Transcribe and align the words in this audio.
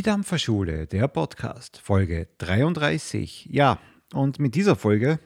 Die 0.00 0.04
Dampferschule, 0.04 0.86
der 0.86 1.08
Podcast, 1.08 1.76
Folge 1.76 2.26
33. 2.38 3.50
Ja, 3.50 3.78
und 4.14 4.38
mit 4.38 4.54
dieser 4.54 4.74
Folge 4.74 5.20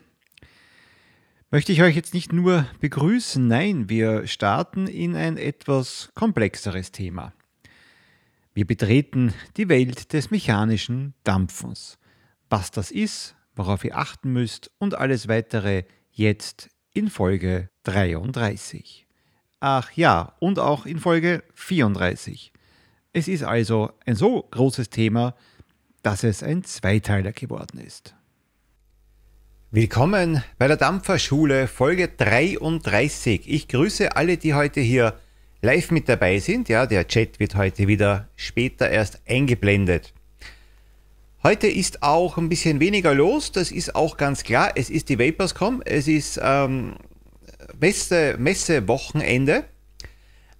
möchte 1.49 1.71
ich 1.71 1.81
euch 1.81 1.95
jetzt 1.95 2.13
nicht 2.13 2.33
nur 2.33 2.67
begrüßen, 2.81 3.47
nein, 3.47 3.87
wir 3.87 4.27
starten 4.27 4.87
in 4.87 5.15
ein 5.15 5.37
etwas 5.37 6.11
komplexeres 6.13 6.91
Thema. 6.91 7.31
Wir 8.53 8.67
betreten 8.67 9.33
die 9.55 9.69
Welt 9.69 10.11
des 10.11 10.29
mechanischen 10.29 11.13
Dampfens. 11.23 11.97
Was 12.49 12.69
das 12.69 12.91
ist, 12.91 13.37
worauf 13.55 13.85
ihr 13.85 13.97
achten 13.97 14.33
müsst 14.33 14.71
und 14.77 14.93
alles 14.93 15.29
weitere 15.29 15.85
jetzt 16.11 16.69
in 16.91 17.09
Folge 17.09 17.69
33. 17.83 19.07
Ach 19.61 19.89
ja, 19.93 20.33
und 20.39 20.59
auch 20.59 20.85
in 20.85 20.99
Folge 20.99 21.45
34. 21.53 22.51
Es 23.17 23.29
ist 23.29 23.43
also 23.43 23.93
ein 24.05 24.17
so 24.17 24.45
großes 24.51 24.89
Thema, 24.89 25.35
dass 26.03 26.25
es 26.25 26.43
ein 26.43 26.65
Zweiteiler 26.65 27.31
geworden 27.31 27.79
ist. 27.79 28.13
Willkommen 29.71 30.43
bei 30.57 30.67
der 30.67 30.75
Dampferschule 30.75 31.69
Folge 31.69 32.09
33. 32.09 33.43
Ich 33.45 33.69
grüße 33.69 34.17
alle, 34.17 34.35
die 34.35 34.53
heute 34.53 34.81
hier 34.81 35.13
live 35.61 35.91
mit 35.91 36.09
dabei 36.09 36.39
sind. 36.39 36.67
Ja, 36.67 36.85
der 36.87 37.07
Chat 37.07 37.39
wird 37.39 37.55
heute 37.55 37.87
wieder 37.87 38.27
später 38.35 38.89
erst 38.89 39.21
eingeblendet. 39.25 40.13
Heute 41.41 41.67
ist 41.67 42.03
auch 42.03 42.37
ein 42.37 42.49
bisschen 42.49 42.81
weniger 42.81 43.13
los, 43.13 43.53
das 43.53 43.71
ist 43.71 43.95
auch 43.95 44.17
ganz 44.17 44.43
klar. 44.43 44.73
Es 44.75 44.89
ist 44.89 45.07
die 45.07 45.19
Vaporscom, 45.19 45.81
es 45.85 46.09
ist 46.09 46.37
ähm, 46.43 46.95
Messe, 47.79 48.35
Messewochenende. 48.37 49.63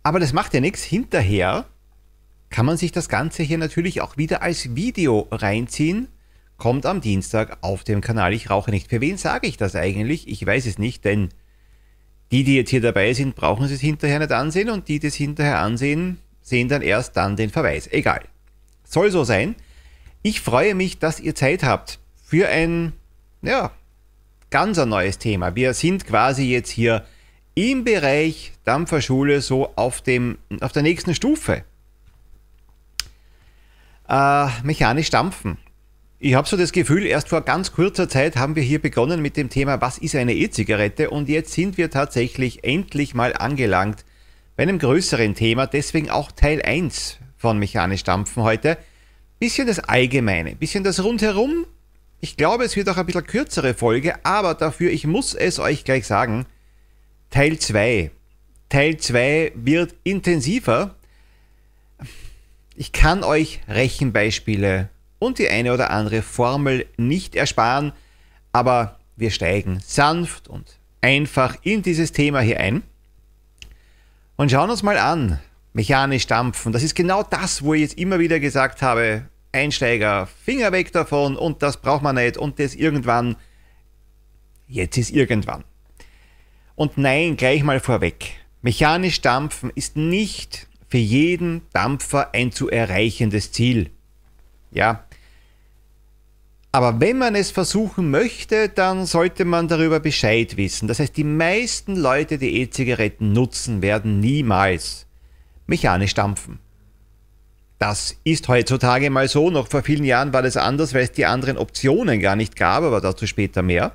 Aber 0.03 0.21
das 0.21 0.31
macht 0.31 0.53
ja 0.53 0.61
nichts. 0.61 0.83
Hinterher 0.83 1.65
kann 2.55 2.65
man 2.65 2.77
sich 2.77 2.93
das 2.93 3.09
Ganze 3.09 3.43
hier 3.43 3.57
natürlich 3.57 3.99
auch 3.99 4.15
wieder 4.15 4.41
als 4.41 4.77
Video 4.77 5.27
reinziehen. 5.29 6.07
Kommt 6.55 6.85
am 6.85 7.01
Dienstag 7.01 7.57
auf 7.59 7.83
dem 7.83 7.99
Kanal 7.99 8.33
Ich 8.33 8.49
rauche 8.49 8.71
nicht. 8.71 8.89
Für 8.89 9.01
wen 9.01 9.17
sage 9.17 9.45
ich 9.45 9.57
das 9.57 9.75
eigentlich? 9.75 10.29
Ich 10.29 10.45
weiß 10.45 10.65
es 10.65 10.77
nicht, 10.77 11.03
denn 11.03 11.27
die, 12.31 12.45
die 12.45 12.55
jetzt 12.55 12.69
hier 12.69 12.79
dabei 12.79 13.11
sind, 13.11 13.35
brauchen 13.35 13.65
es 13.65 13.81
hinterher 13.81 14.19
nicht 14.19 14.31
ansehen 14.31 14.69
und 14.69 14.87
die, 14.87 14.99
die 14.99 15.07
es 15.07 15.15
hinterher 15.15 15.59
ansehen, 15.59 16.19
sehen 16.41 16.69
dann 16.69 16.81
erst 16.81 17.17
dann 17.17 17.35
den 17.35 17.49
Verweis. 17.49 17.87
Egal. 17.91 18.21
Soll 18.85 19.11
so 19.11 19.25
sein. 19.25 19.55
Ich 20.21 20.39
freue 20.39 20.75
mich, 20.75 20.97
dass 20.97 21.19
ihr 21.19 21.35
Zeit 21.35 21.61
habt 21.61 21.99
für 22.23 22.47
ein, 22.47 22.93
ja, 23.41 23.71
ganz 24.49 24.79
ein 24.79 24.87
neues 24.87 25.17
Thema. 25.17 25.57
Wir 25.57 25.73
sind 25.73 26.05
quasi 26.05 26.49
jetzt 26.53 26.69
hier 26.69 27.03
im 27.53 27.83
Bereich 27.83 28.53
Dampferschule 28.63 29.41
so 29.41 29.73
auf, 29.75 29.99
dem, 29.99 30.37
auf 30.61 30.71
der 30.71 30.83
nächsten 30.83 31.13
Stufe 31.13 31.65
äh, 34.09 34.47
mechanisch 34.63 35.09
dampfen. 35.09 35.57
Ich 36.17 36.33
habe 36.33 36.47
so 36.47 36.57
das 36.57 36.71
Gefühl, 36.71 37.05
erst 37.05 37.29
vor 37.29 37.41
ganz 37.41 37.73
kurzer 37.73 38.07
Zeit 38.09 38.37
haben 38.37 38.55
wir 38.55 38.63
hier 38.63 38.81
begonnen 38.81 39.21
mit 39.21 39.37
dem 39.37 39.49
Thema, 39.49 39.81
was 39.81 39.97
ist 39.97 40.15
eine 40.15 40.33
E-Zigarette? 40.33 41.09
Und 41.09 41.29
jetzt 41.29 41.53
sind 41.53 41.77
wir 41.77 41.91
tatsächlich 41.91 42.63
endlich 42.63 43.13
mal 43.13 43.33
angelangt 43.33 44.05
bei 44.55 44.63
einem 44.63 44.79
größeren 44.79 45.35
Thema, 45.35 45.67
deswegen 45.67 46.09
auch 46.09 46.31
Teil 46.31 46.61
1 46.61 47.17
von 47.37 47.59
mechanisch 47.59 48.03
dampfen 48.03 48.43
heute. 48.43 48.77
Bisschen 49.39 49.67
das 49.67 49.79
Allgemeine, 49.79 50.55
bisschen 50.55 50.83
das 50.83 51.03
Rundherum. 51.03 51.65
Ich 52.21 52.37
glaube, 52.37 52.63
es 52.63 52.75
wird 52.75 52.89
auch 52.89 52.97
ein 52.97 53.05
bisschen 53.05 53.27
kürzere 53.27 53.73
Folge, 53.73 54.15
aber 54.25 54.53
dafür, 54.55 54.91
ich 54.91 55.05
muss 55.05 55.35
es 55.35 55.59
euch 55.59 55.83
gleich 55.83 56.07
sagen, 56.07 56.45
Teil 57.29 57.59
2. 57.59 58.11
Teil 58.69 58.97
2 58.97 59.51
wird 59.55 59.93
intensiver, 60.03 60.95
ich 62.75 62.91
kann 62.91 63.23
euch 63.23 63.61
Rechenbeispiele 63.67 64.89
und 65.19 65.39
die 65.39 65.49
eine 65.49 65.73
oder 65.73 65.91
andere 65.91 66.21
Formel 66.21 66.85
nicht 66.97 67.35
ersparen, 67.35 67.93
aber 68.51 68.99
wir 69.15 69.31
steigen 69.31 69.79
sanft 69.85 70.47
und 70.47 70.77
einfach 71.01 71.55
in 71.63 71.81
dieses 71.81 72.11
Thema 72.11 72.41
hier 72.41 72.59
ein 72.59 72.83
und 74.35 74.51
schauen 74.51 74.69
uns 74.69 74.83
mal 74.83 74.97
an. 74.97 75.39
Mechanisch 75.73 76.27
dampfen, 76.27 76.71
das 76.71 76.83
ist 76.83 76.95
genau 76.95 77.23
das, 77.23 77.61
wo 77.61 77.73
ich 77.73 77.81
jetzt 77.81 77.97
immer 77.97 78.19
wieder 78.19 78.39
gesagt 78.39 78.81
habe, 78.81 79.25
Einsteiger, 79.51 80.27
Finger 80.43 80.71
weg 80.71 80.91
davon 80.91 81.35
und 81.35 81.63
das 81.63 81.77
braucht 81.77 82.01
man 82.01 82.15
nicht 82.15 82.37
und 82.37 82.59
das 82.59 82.75
irgendwann. 82.75 83.35
Jetzt 84.67 84.97
ist 84.97 85.11
irgendwann. 85.11 85.63
Und 86.75 86.97
nein, 86.97 87.37
gleich 87.37 87.63
mal 87.63 87.79
vorweg. 87.79 88.31
Mechanisch 88.61 89.21
dampfen 89.21 89.71
ist 89.75 89.95
nicht 89.95 90.67
für 90.95 90.99
jeden 90.99 91.63
Dampfer 91.73 92.33
ein 92.33 92.53
zu 92.53 92.69
erreichendes 92.69 93.51
Ziel. 93.51 93.89
Ja. 94.71 95.03
Aber 96.71 97.01
wenn 97.01 97.17
man 97.17 97.35
es 97.35 97.51
versuchen 97.51 98.09
möchte, 98.09 98.69
dann 98.69 99.05
sollte 99.05 99.43
man 99.43 99.67
darüber 99.67 99.99
Bescheid 99.99 100.55
wissen. 100.55 100.87
Das 100.87 100.99
heißt, 100.99 101.17
die 101.17 101.25
meisten 101.25 101.97
Leute, 101.97 102.37
die 102.37 102.61
E-Zigaretten 102.61 103.33
nutzen, 103.33 103.81
werden 103.81 104.21
niemals 104.21 105.05
mechanisch 105.67 106.13
dampfen. 106.13 106.59
Das 107.77 108.15
ist 108.23 108.47
heutzutage 108.47 109.09
mal 109.09 109.27
so. 109.27 109.49
Noch 109.49 109.67
vor 109.67 109.83
vielen 109.83 110.05
Jahren 110.05 110.31
war 110.31 110.43
das 110.43 110.55
anders, 110.55 110.93
weil 110.93 111.03
es 111.03 111.11
die 111.11 111.25
anderen 111.25 111.57
Optionen 111.57 112.21
gar 112.21 112.37
nicht 112.37 112.55
gab, 112.55 112.85
aber 112.85 113.01
dazu 113.01 113.27
später 113.27 113.63
mehr. 113.63 113.91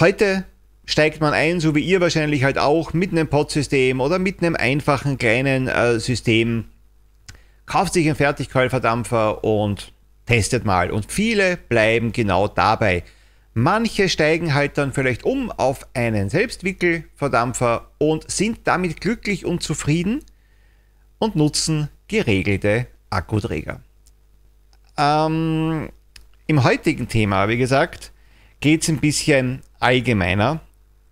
Heute 0.00 0.44
steigt 0.86 1.20
man 1.20 1.32
ein, 1.32 1.60
so 1.60 1.74
wie 1.74 1.80
ihr 1.80 2.00
wahrscheinlich 2.00 2.44
halt 2.44 2.58
auch, 2.58 2.92
mit 2.92 3.12
einem 3.12 3.28
Pod-System 3.28 4.00
oder 4.00 4.18
mit 4.18 4.40
einem 4.42 4.56
einfachen 4.56 5.18
kleinen 5.18 5.68
äh, 5.68 5.98
System, 5.98 6.66
kauft 7.66 7.94
sich 7.94 8.06
einen 8.06 8.16
Fertigkeulverdampfer 8.16 9.44
und 9.44 9.92
testet 10.26 10.64
mal. 10.64 10.90
Und 10.90 11.10
viele 11.10 11.56
bleiben 11.56 12.12
genau 12.12 12.48
dabei. 12.48 13.02
Manche 13.54 14.08
steigen 14.08 14.52
halt 14.52 14.78
dann 14.78 14.92
vielleicht 14.92 15.24
um 15.24 15.50
auf 15.50 15.86
einen 15.94 16.28
Selbstwickelverdampfer 16.28 17.88
und 17.98 18.28
sind 18.30 18.60
damit 18.64 19.00
glücklich 19.00 19.46
und 19.46 19.62
zufrieden 19.62 20.24
und 21.18 21.36
nutzen 21.36 21.88
geregelte 22.08 22.88
Akkuträger. 23.10 23.80
Ähm, 24.98 25.88
Im 26.46 26.64
heutigen 26.64 27.08
Thema, 27.08 27.48
wie 27.48 27.56
gesagt, 27.56 28.12
geht 28.60 28.82
es 28.82 28.88
ein 28.88 28.98
bisschen 28.98 29.62
allgemeiner. 29.78 30.60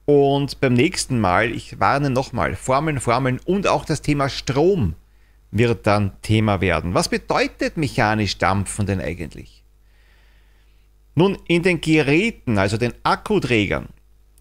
Und 0.04 0.60
beim 0.60 0.74
nächsten 0.74 1.20
Mal, 1.20 1.52
ich 1.52 1.78
warne 1.78 2.10
nochmal, 2.10 2.56
Formeln, 2.56 3.00
Formeln 3.00 3.40
und 3.44 3.66
auch 3.66 3.84
das 3.84 4.02
Thema 4.02 4.28
Strom 4.28 4.94
wird 5.52 5.86
dann 5.86 6.20
Thema 6.22 6.60
werden. 6.60 6.94
Was 6.94 7.08
bedeutet 7.08 7.76
mechanisch 7.76 8.38
dampfen 8.38 8.86
denn 8.86 9.00
eigentlich? 9.00 9.62
Nun, 11.14 11.38
in 11.46 11.62
den 11.62 11.80
Geräten, 11.80 12.58
also 12.58 12.78
den 12.78 12.94
Akkuträgern, 13.02 13.88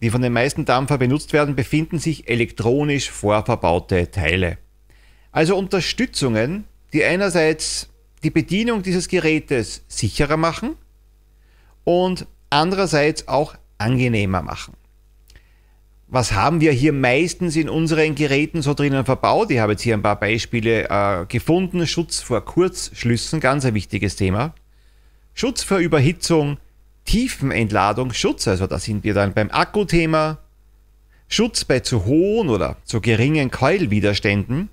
die 0.01 0.09
von 0.09 0.21
den 0.21 0.33
meisten 0.33 0.65
Dampfer 0.65 0.97
benutzt 0.97 1.33
werden, 1.33 1.55
befinden 1.55 1.99
sich 1.99 2.27
elektronisch 2.29 3.11
vorverbaute 3.11 4.09
Teile. 4.09 4.57
Also 5.31 5.57
Unterstützungen, 5.57 6.63
die 6.93 7.03
einerseits 7.03 7.89
die 8.23 8.31
Bedienung 8.31 8.83
dieses 8.83 9.07
Gerätes 9.07 9.83
sicherer 9.87 10.37
machen 10.37 10.75
und 11.83 12.25
andererseits 12.49 13.27
auch 13.27 13.55
angenehmer 13.77 14.41
machen 14.41 14.73
was 16.11 16.33
haben 16.33 16.59
wir 16.59 16.73
hier 16.73 16.91
meistens 16.91 17.55
in 17.55 17.69
unseren 17.69 18.15
Geräten 18.15 18.61
so 18.61 18.73
drinnen 18.73 19.05
verbaut? 19.05 19.49
Ich 19.49 19.59
habe 19.59 19.71
jetzt 19.71 19.81
hier 19.81 19.93
ein 19.93 20.01
paar 20.01 20.19
Beispiele 20.19 20.89
äh, 20.89 21.25
gefunden. 21.25 21.87
Schutz 21.87 22.19
vor 22.19 22.43
Kurzschlüssen, 22.43 23.39
ganz 23.39 23.63
ein 23.63 23.73
wichtiges 23.73 24.17
Thema. 24.17 24.53
Schutz 25.33 25.63
vor 25.63 25.77
Überhitzung, 25.77 26.57
Tiefenentladung, 27.05 28.11
Schutz, 28.11 28.45
also 28.49 28.67
da 28.67 28.77
sind 28.77 29.05
wir 29.05 29.13
dann 29.13 29.33
beim 29.33 29.49
Akkuthema. 29.51 30.39
Schutz 31.29 31.63
bei 31.63 31.79
zu 31.79 32.03
hohen 32.03 32.49
oder 32.49 32.75
zu 32.83 32.99
geringen 32.99 33.49
Keulwiderständen. 33.49 34.67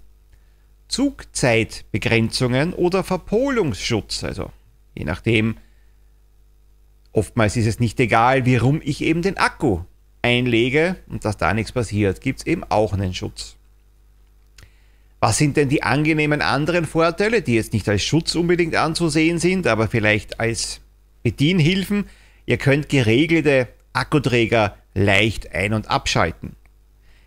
Zugzeitbegrenzungen 0.88 2.73
oder 2.73 3.05
Verpolungsschutz, 3.05 4.25
also 4.25 4.50
je 4.96 5.05
nachdem. 5.05 5.56
Oftmals 7.12 7.56
ist 7.56 7.67
es 7.67 7.79
nicht 7.79 8.00
egal, 8.00 8.44
wie 8.44 8.56
rum 8.56 8.81
ich 8.82 9.02
eben 9.02 9.23
den 9.23 9.37
Akku 9.37 9.82
einlege 10.23 10.97
und 11.09 11.25
dass 11.25 11.37
da 11.37 11.55
nichts 11.55 11.73
passiert, 11.73 12.20
gibt 12.20 12.41
es 12.41 12.47
eben 12.47 12.65
auch 12.65 12.93
einen 12.93 13.15
Schutz. 13.15 13.56
Was 15.20 15.37
sind 15.37 15.56
denn 15.56 15.69
die 15.69 15.82
angenehmen 15.82 16.43
anderen 16.43 16.85
Vorteile, 16.85 17.43
die 17.43 17.55
jetzt 17.55 17.73
nicht 17.73 17.88
als 17.88 18.05
Schutz 18.05 18.35
unbedingt 18.35 18.76
anzusehen 18.76 19.38
sind, 19.38 19.67
aber 19.67 19.88
vielleicht 19.88 20.38
als 20.38 20.81
Bedienhilfen? 21.25 22.06
Ihr 22.47 22.56
könnt 22.56 22.88
geregelte 22.88 23.69
Akkuträger 23.93 24.76
leicht 24.94 25.53
ein- 25.53 25.75
und 25.75 25.91
abschalten. 25.91 26.55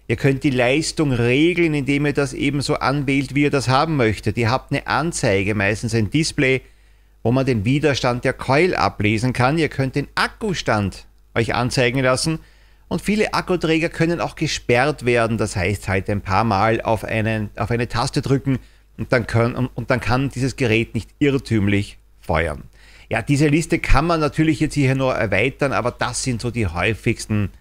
Ihr 0.07 0.15
könnt 0.15 0.43
die 0.43 0.51
Leistung 0.51 1.11
regeln, 1.11 1.73
indem 1.73 2.05
ihr 2.05 2.13
das 2.13 2.33
eben 2.33 2.61
so 2.61 2.75
anwählt, 2.75 3.35
wie 3.35 3.43
ihr 3.43 3.51
das 3.51 3.67
haben 3.67 3.97
möchtet. 3.97 4.37
Ihr 4.37 4.49
habt 4.49 4.71
eine 4.71 4.87
Anzeige, 4.87 5.53
meistens 5.53 5.93
ein 5.93 6.09
Display, 6.09 6.61
wo 7.23 7.31
man 7.31 7.45
den 7.45 7.65
Widerstand 7.65 8.23
der 8.23 8.33
Coil 8.33 8.73
ablesen 8.73 9.31
kann. 9.31 9.57
Ihr 9.57 9.69
könnt 9.69 9.95
den 9.95 10.07
Akkustand 10.15 11.05
euch 11.33 11.53
anzeigen 11.53 12.01
lassen 12.01 12.39
und 12.91 13.01
viele 13.01 13.33
Akkuträger 13.33 13.87
können 13.87 14.19
auch 14.19 14.35
gesperrt 14.35 15.05
werden. 15.05 15.37
Das 15.37 15.55
heißt 15.55 15.87
halt 15.87 16.09
ein 16.09 16.19
paar 16.19 16.43
Mal 16.43 16.81
auf, 16.81 17.05
einen, 17.05 17.49
auf 17.55 17.71
eine 17.71 17.87
Taste 17.87 18.21
drücken, 18.21 18.59
und 18.97 19.13
dann, 19.13 19.27
können, 19.27 19.69
und 19.73 19.89
dann 19.89 20.01
kann 20.01 20.27
dieses 20.27 20.57
Gerät 20.57 20.93
nicht 20.93 21.09
irrtümlich 21.17 21.99
feuern. 22.19 22.63
Ja, 23.09 23.21
diese 23.21 23.47
Liste 23.47 23.79
kann 23.79 24.05
man 24.05 24.19
natürlich 24.19 24.59
jetzt 24.59 24.73
hier 24.73 24.93
nur 24.95 25.15
erweitern, 25.15 25.71
aber 25.71 25.91
das 25.91 26.21
sind 26.23 26.41
so 26.41 26.51
die 26.51 26.67
häufigsten 26.67 27.51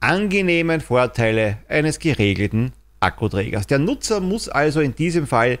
angenehmen 0.00 0.82
Vorteile 0.82 1.56
eines 1.68 1.98
geregelten 1.98 2.72
Akkuträgers. 3.00 3.66
Der 3.66 3.78
Nutzer 3.78 4.20
muss 4.20 4.50
also 4.50 4.80
in 4.80 4.94
diesem 4.94 5.26
Fall 5.26 5.58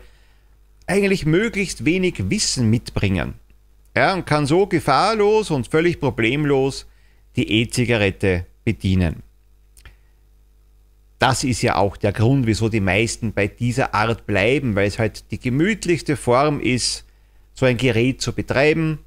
eigentlich 0.86 1.24
möglichst 1.24 1.86
wenig 1.86 2.28
Wissen 2.28 2.68
mitbringen. 2.68 3.32
Ja, 3.96 4.12
und 4.12 4.26
kann 4.26 4.44
so 4.44 4.66
gefahrlos 4.66 5.50
und 5.50 5.68
völlig 5.68 6.00
problemlos 6.00 6.84
die 7.36 7.50
E-Zigarette 7.62 8.44
bedienen. 8.66 9.22
Das 11.18 11.44
ist 11.44 11.62
ja 11.62 11.76
auch 11.76 11.96
der 11.96 12.12
Grund, 12.12 12.46
wieso 12.46 12.68
die 12.68 12.80
meisten 12.80 13.32
bei 13.32 13.46
dieser 13.46 13.94
Art 13.94 14.26
bleiben, 14.26 14.74
weil 14.74 14.86
es 14.86 14.98
halt 14.98 15.30
die 15.30 15.40
gemütlichste 15.40 16.16
Form 16.16 16.60
ist, 16.60 17.06
so 17.54 17.64
ein 17.64 17.78
Gerät 17.78 18.20
zu 18.20 18.34
betreiben. 18.34 18.98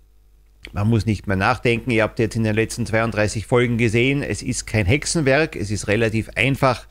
Man 0.72 0.88
muss 0.88 1.06
nicht 1.06 1.28
mehr 1.28 1.36
nachdenken. 1.36 1.92
Ihr 1.92 2.02
habt 2.02 2.18
jetzt 2.18 2.36
in 2.36 2.44
den 2.44 2.56
letzten 2.56 2.88
32 2.88 3.46
Folgen 3.46 3.78
gesehen, 3.78 4.24
es 4.24 4.42
ist 4.42 4.66
kein 4.66 4.88
Hexenwerk, 4.88 5.56
es 5.56 5.70
ist 5.70 5.88
relativ 5.88 6.30
einfach, 6.30 6.88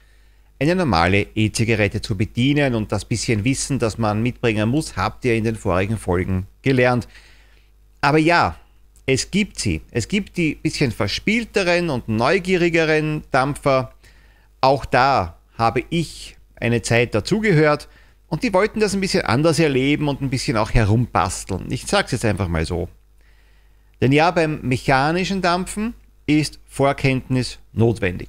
eine 0.60 0.74
normale 0.74 1.26
E-Zigarette 1.34 2.00
zu 2.00 2.16
bedienen 2.16 2.74
und 2.74 2.90
das 2.90 3.04
bisschen 3.04 3.44
Wissen, 3.44 3.78
das 3.78 3.96
man 3.96 4.22
mitbringen 4.22 4.68
muss, 4.68 4.96
habt 4.96 5.24
ihr 5.24 5.36
in 5.36 5.44
den 5.44 5.54
vorigen 5.54 5.98
Folgen 5.98 6.46
gelernt. 6.62 7.06
Aber 8.00 8.18
ja, 8.18 8.56
es 9.08 9.30
gibt 9.30 9.58
sie. 9.58 9.80
Es 9.90 10.06
gibt 10.06 10.36
die 10.36 10.56
bisschen 10.56 10.92
verspielteren 10.92 11.88
und 11.88 12.10
neugierigeren 12.10 13.22
Dampfer. 13.30 13.94
Auch 14.60 14.84
da 14.84 15.38
habe 15.56 15.82
ich 15.88 16.36
eine 16.56 16.82
Zeit 16.82 17.14
dazugehört 17.14 17.88
und 18.26 18.42
die 18.42 18.52
wollten 18.52 18.80
das 18.80 18.92
ein 18.92 19.00
bisschen 19.00 19.22
anders 19.22 19.58
erleben 19.58 20.08
und 20.08 20.20
ein 20.20 20.28
bisschen 20.28 20.58
auch 20.58 20.74
herumbasteln. 20.74 21.72
Ich 21.72 21.86
sage 21.86 22.04
es 22.04 22.12
jetzt 22.12 22.26
einfach 22.26 22.48
mal 22.48 22.66
so. 22.66 22.90
Denn 24.02 24.12
ja, 24.12 24.30
beim 24.30 24.60
mechanischen 24.60 25.40
Dampfen 25.40 25.94
ist 26.26 26.60
Vorkenntnis 26.66 27.60
notwendig. 27.72 28.28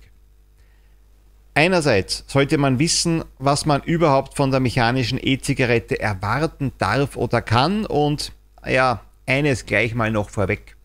Einerseits 1.56 2.24
sollte 2.26 2.58
man 2.58 2.80
wissen, 2.80 3.26
was 3.38 3.66
man 3.66 3.84
überhaupt 3.84 4.38
von 4.38 4.50
der 4.50 4.62
mechanischen 4.62 5.20
E-Zigarette 5.22 6.00
erwarten 6.00 6.72
darf 6.78 7.18
oder 7.18 7.42
kann 7.42 7.86
und 7.86 8.32
ja, 8.66 9.02
eines 9.30 9.66
gleich 9.66 9.96
mal 9.96 10.12
noch 10.12 10.30
vorweg. 10.30 10.76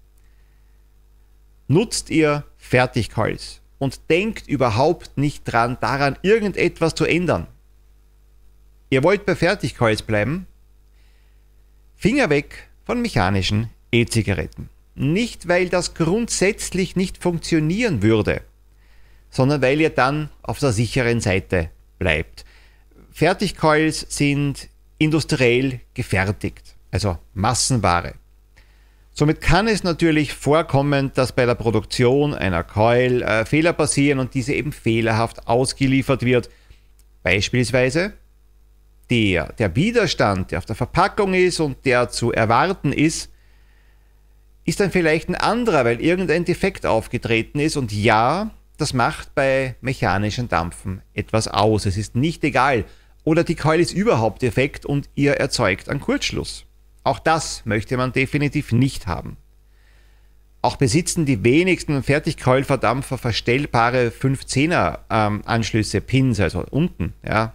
Nutzt 1.66 2.10
ihr 2.10 2.44
Fertigholz 2.56 3.60
und 3.78 4.10
denkt 4.10 4.46
überhaupt 4.48 5.16
nicht 5.18 5.44
dran, 5.44 5.78
daran 5.80 6.16
irgendetwas 6.22 6.94
zu 6.94 7.04
ändern. 7.04 7.46
Ihr 8.90 9.02
wollt 9.02 9.26
bei 9.26 9.34
Fertigholz 9.34 10.02
bleiben? 10.02 10.46
Finger 11.96 12.30
weg 12.30 12.68
von 12.84 13.00
mechanischen 13.00 13.70
E-Zigaretten. 13.90 14.68
Nicht, 14.94 15.48
weil 15.48 15.68
das 15.68 15.94
grundsätzlich 15.94 16.94
nicht 16.94 17.20
funktionieren 17.20 18.02
würde 18.02 18.42
sondern 19.34 19.60
weil 19.62 19.80
ihr 19.80 19.90
dann 19.90 20.30
auf 20.42 20.60
der 20.60 20.70
sicheren 20.70 21.20
Seite 21.20 21.68
bleibt. 21.98 22.44
Fertigcoils 23.10 24.06
sind 24.08 24.68
industriell 24.98 25.80
gefertigt, 25.92 26.76
also 26.92 27.18
Massenware. 27.34 28.14
Somit 29.16 29.40
kann 29.40 29.68
es 29.68 29.84
natürlich 29.84 30.32
vorkommen, 30.34 31.12
dass 31.14 31.30
bei 31.30 31.46
der 31.46 31.54
Produktion 31.54 32.34
einer 32.34 32.64
Coil 32.64 33.22
äh, 33.22 33.44
Fehler 33.46 33.72
passieren 33.72 34.18
und 34.18 34.34
diese 34.34 34.54
eben 34.54 34.72
fehlerhaft 34.72 35.46
ausgeliefert 35.46 36.24
wird. 36.24 36.50
Beispielsweise 37.22 38.14
der, 39.10 39.52
der 39.52 39.76
Widerstand, 39.76 40.50
der 40.50 40.58
auf 40.58 40.66
der 40.66 40.74
Verpackung 40.74 41.32
ist 41.32 41.60
und 41.60 41.84
der 41.84 42.08
zu 42.08 42.32
erwarten 42.32 42.92
ist, 42.92 43.30
ist 44.64 44.80
dann 44.80 44.90
vielleicht 44.90 45.28
ein 45.28 45.36
anderer, 45.36 45.84
weil 45.84 46.00
irgendein 46.00 46.44
Defekt 46.44 46.84
aufgetreten 46.84 47.60
ist. 47.60 47.76
Und 47.76 47.92
ja, 47.92 48.50
das 48.78 48.94
macht 48.94 49.32
bei 49.36 49.76
mechanischen 49.80 50.48
Dampfen 50.48 51.02
etwas 51.12 51.46
aus. 51.46 51.86
Es 51.86 51.96
ist 51.96 52.16
nicht 52.16 52.42
egal. 52.42 52.84
Oder 53.22 53.44
die 53.44 53.54
Keule 53.54 53.82
ist 53.82 53.92
überhaupt 53.92 54.42
defekt 54.42 54.84
und 54.84 55.08
ihr 55.14 55.34
erzeugt 55.34 55.88
einen 55.88 56.00
Kurzschluss. 56.00 56.66
Auch 57.04 57.18
das 57.18 57.64
möchte 57.66 57.96
man 57.96 58.12
definitiv 58.12 58.72
nicht 58.72 59.06
haben. 59.06 59.36
Auch 60.62 60.76
besitzen 60.76 61.26
die 61.26 61.44
wenigsten 61.44 62.02
Fertigkeulverdampfer 62.02 63.18
verstellbare 63.18 64.08
510er 64.08 65.00
ähm, 65.10 65.42
Anschlüsse, 65.44 66.00
Pins, 66.00 66.40
also 66.40 66.64
unten, 66.70 67.12
ja, 67.22 67.52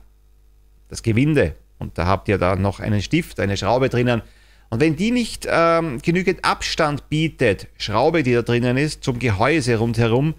das 0.89 1.01
Gewinde. 1.01 1.55
Und 1.79 1.97
da 1.97 2.05
habt 2.05 2.27
ihr 2.27 2.37
da 2.37 2.55
noch 2.55 2.79
einen 2.79 3.01
Stift, 3.01 3.39
eine 3.39 3.57
Schraube 3.57 3.89
drinnen. 3.89 4.21
Und 4.69 4.79
wenn 4.79 4.95
die 4.95 5.09
nicht 5.09 5.47
ähm, 5.49 5.99
genügend 6.03 6.45
Abstand 6.45 7.09
bietet, 7.09 7.67
Schraube, 7.77 8.21
die 8.21 8.33
da 8.33 8.43
drinnen 8.43 8.77
ist, 8.77 9.03
zum 9.03 9.17
Gehäuse 9.17 9.77
rundherum, 9.77 10.35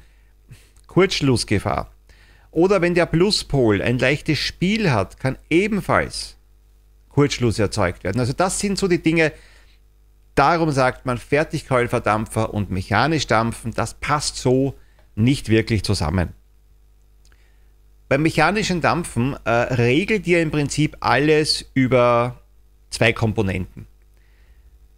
Kurzschlussgefahr. 0.87 1.91
Oder 2.53 2.81
wenn 2.81 2.95
der 2.95 3.07
Pluspol 3.07 3.83
ein 3.83 3.99
leichtes 3.99 4.39
Spiel 4.39 4.93
hat, 4.93 5.19
kann 5.19 5.37
ebenfalls 5.51 6.37
Kurzschluss 7.11 7.59
erzeugt 7.59 8.05
werden. 8.05 8.21
Also 8.21 8.33
das 8.33 8.59
sind 8.59 8.79
so 8.79 8.89
die 8.89 9.03
Dinge, 9.03 9.33
darum 10.35 10.71
sagt 10.71 11.07
man 11.07 11.19
Fertigkeulverdampfer 11.19 12.55
und 12.55 12.71
mechanisch 12.71 13.27
dampfen, 13.27 13.73
das 13.75 13.95
passt 13.95 14.37
so 14.37 14.75
nicht 15.15 15.49
wirklich 15.49 15.85
zusammen. 15.85 16.33
Beim 18.09 18.23
mechanischen 18.23 18.81
Dampfen 18.81 19.37
äh, 19.45 19.51
regelt 19.51 20.27
ihr 20.27 20.43
im 20.43 20.51
Prinzip 20.51 20.97
alles 21.01 21.71
über 21.75 22.41
zwei 22.91 23.13
Komponenten. 23.13 23.87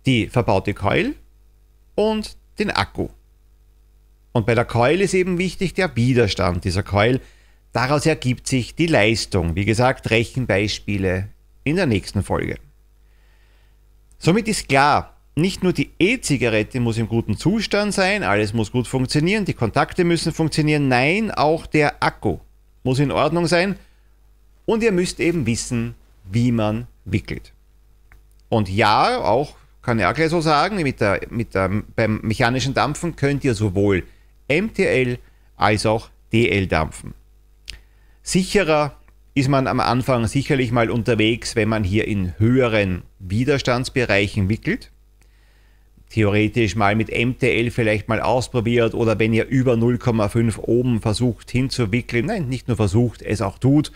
Die 0.07 0.29
verbaute 0.29 0.73
Keul 0.73 1.15
und 1.95 2.37
den 2.59 2.71
Akku. 2.71 3.09
Und 4.33 4.47
bei 4.47 4.55
der 4.55 4.65
Coil 4.65 5.03
ist 5.03 5.13
eben 5.13 5.37
wichtig 5.37 5.75
der 5.75 5.95
Widerstand 5.95 6.65
dieser 6.65 6.83
Coil. 6.83 7.21
Daraus 7.73 8.07
ergibt 8.07 8.47
sich 8.47 8.75
die 8.75 8.87
Leistung. 8.87 9.57
Wie 9.57 9.67
gesagt, 9.67 10.09
Rechenbeispiele 10.09 11.29
in 11.65 11.77
der 11.77 11.87
nächsten 11.87 12.23
Folge. 12.23 12.59
Somit 14.19 14.49
ist 14.49 14.69
klar, 14.69 15.17
nicht 15.35 15.63
nur 15.63 15.73
die 15.73 15.91
E-Zigarette 15.99 16.79
muss 16.81 16.99
im 16.99 17.09
guten 17.09 17.37
Zustand 17.37 17.95
sein, 17.95 18.23
alles 18.23 18.53
muss 18.53 18.71
gut 18.71 18.87
funktionieren, 18.87 19.45
die 19.45 19.55
Kontakte 19.55 20.05
müssen 20.05 20.33
funktionieren, 20.33 20.89
nein, 20.89 21.31
auch 21.31 21.67
der 21.67 22.03
Akku 22.03 22.39
muss 22.85 22.99
in 22.99 23.11
Ordnung 23.11 23.47
sein 23.47 23.77
und 24.67 24.83
ihr 24.83 24.93
müsst 24.93 25.21
eben 25.21 25.47
wissen, 25.47 25.95
wie 26.31 26.53
man 26.53 26.87
wickelt. 27.05 27.53
Und 28.49 28.69
ja, 28.69 29.19
auch 29.19 29.57
kann 29.81 29.99
ich 29.99 30.05
auch 30.05 30.15
gleich 30.15 30.31
so 30.31 30.41
sagen, 30.41 30.77
mit 30.77 31.01
der, 31.01 31.21
mit 31.31 31.55
der, 31.55 31.83
beim 31.97 32.21
mechanischen 32.23 32.75
Dampfen 32.75 33.17
könnt 33.17 33.43
ihr 33.45 33.55
sowohl 33.55 34.05
MTL 34.49 35.19
als 35.57 35.87
auch 35.87 36.11
DL-Dampfen. 36.33 37.15
Sicherer 38.23 38.97
ist 39.35 39.49
man 39.49 39.67
am 39.67 39.81
Anfang 39.81 40.27
sicherlich 40.27 40.73
mal 40.73 40.91
unterwegs, 40.91 41.57
wenn 41.57 41.69
man 41.69 41.85
hier 41.85 42.07
in 42.07 42.39
höheren 42.39 43.03
Widerstandsbereichen 43.19 44.49
wickelt. 44.49 44.91
Theoretisch 46.11 46.77
mal 46.77 46.95
mit 46.95 47.09
MTL 47.09 47.71
vielleicht 47.71 48.09
mal 48.09 48.21
ausprobiert 48.21 48.93
oder 48.93 49.19
wenn 49.19 49.33
ihr 49.33 49.47
über 49.47 49.75
0,5 49.75 50.59
oben 50.59 51.01
versucht 51.01 51.51
hinzuwickeln, 51.51 52.27
nein, 52.27 52.49
nicht 52.49 52.69
nur 52.69 52.77
versucht, 52.77 53.23
es 53.23 53.41
auch 53.41 53.59
tut, 53.59 53.93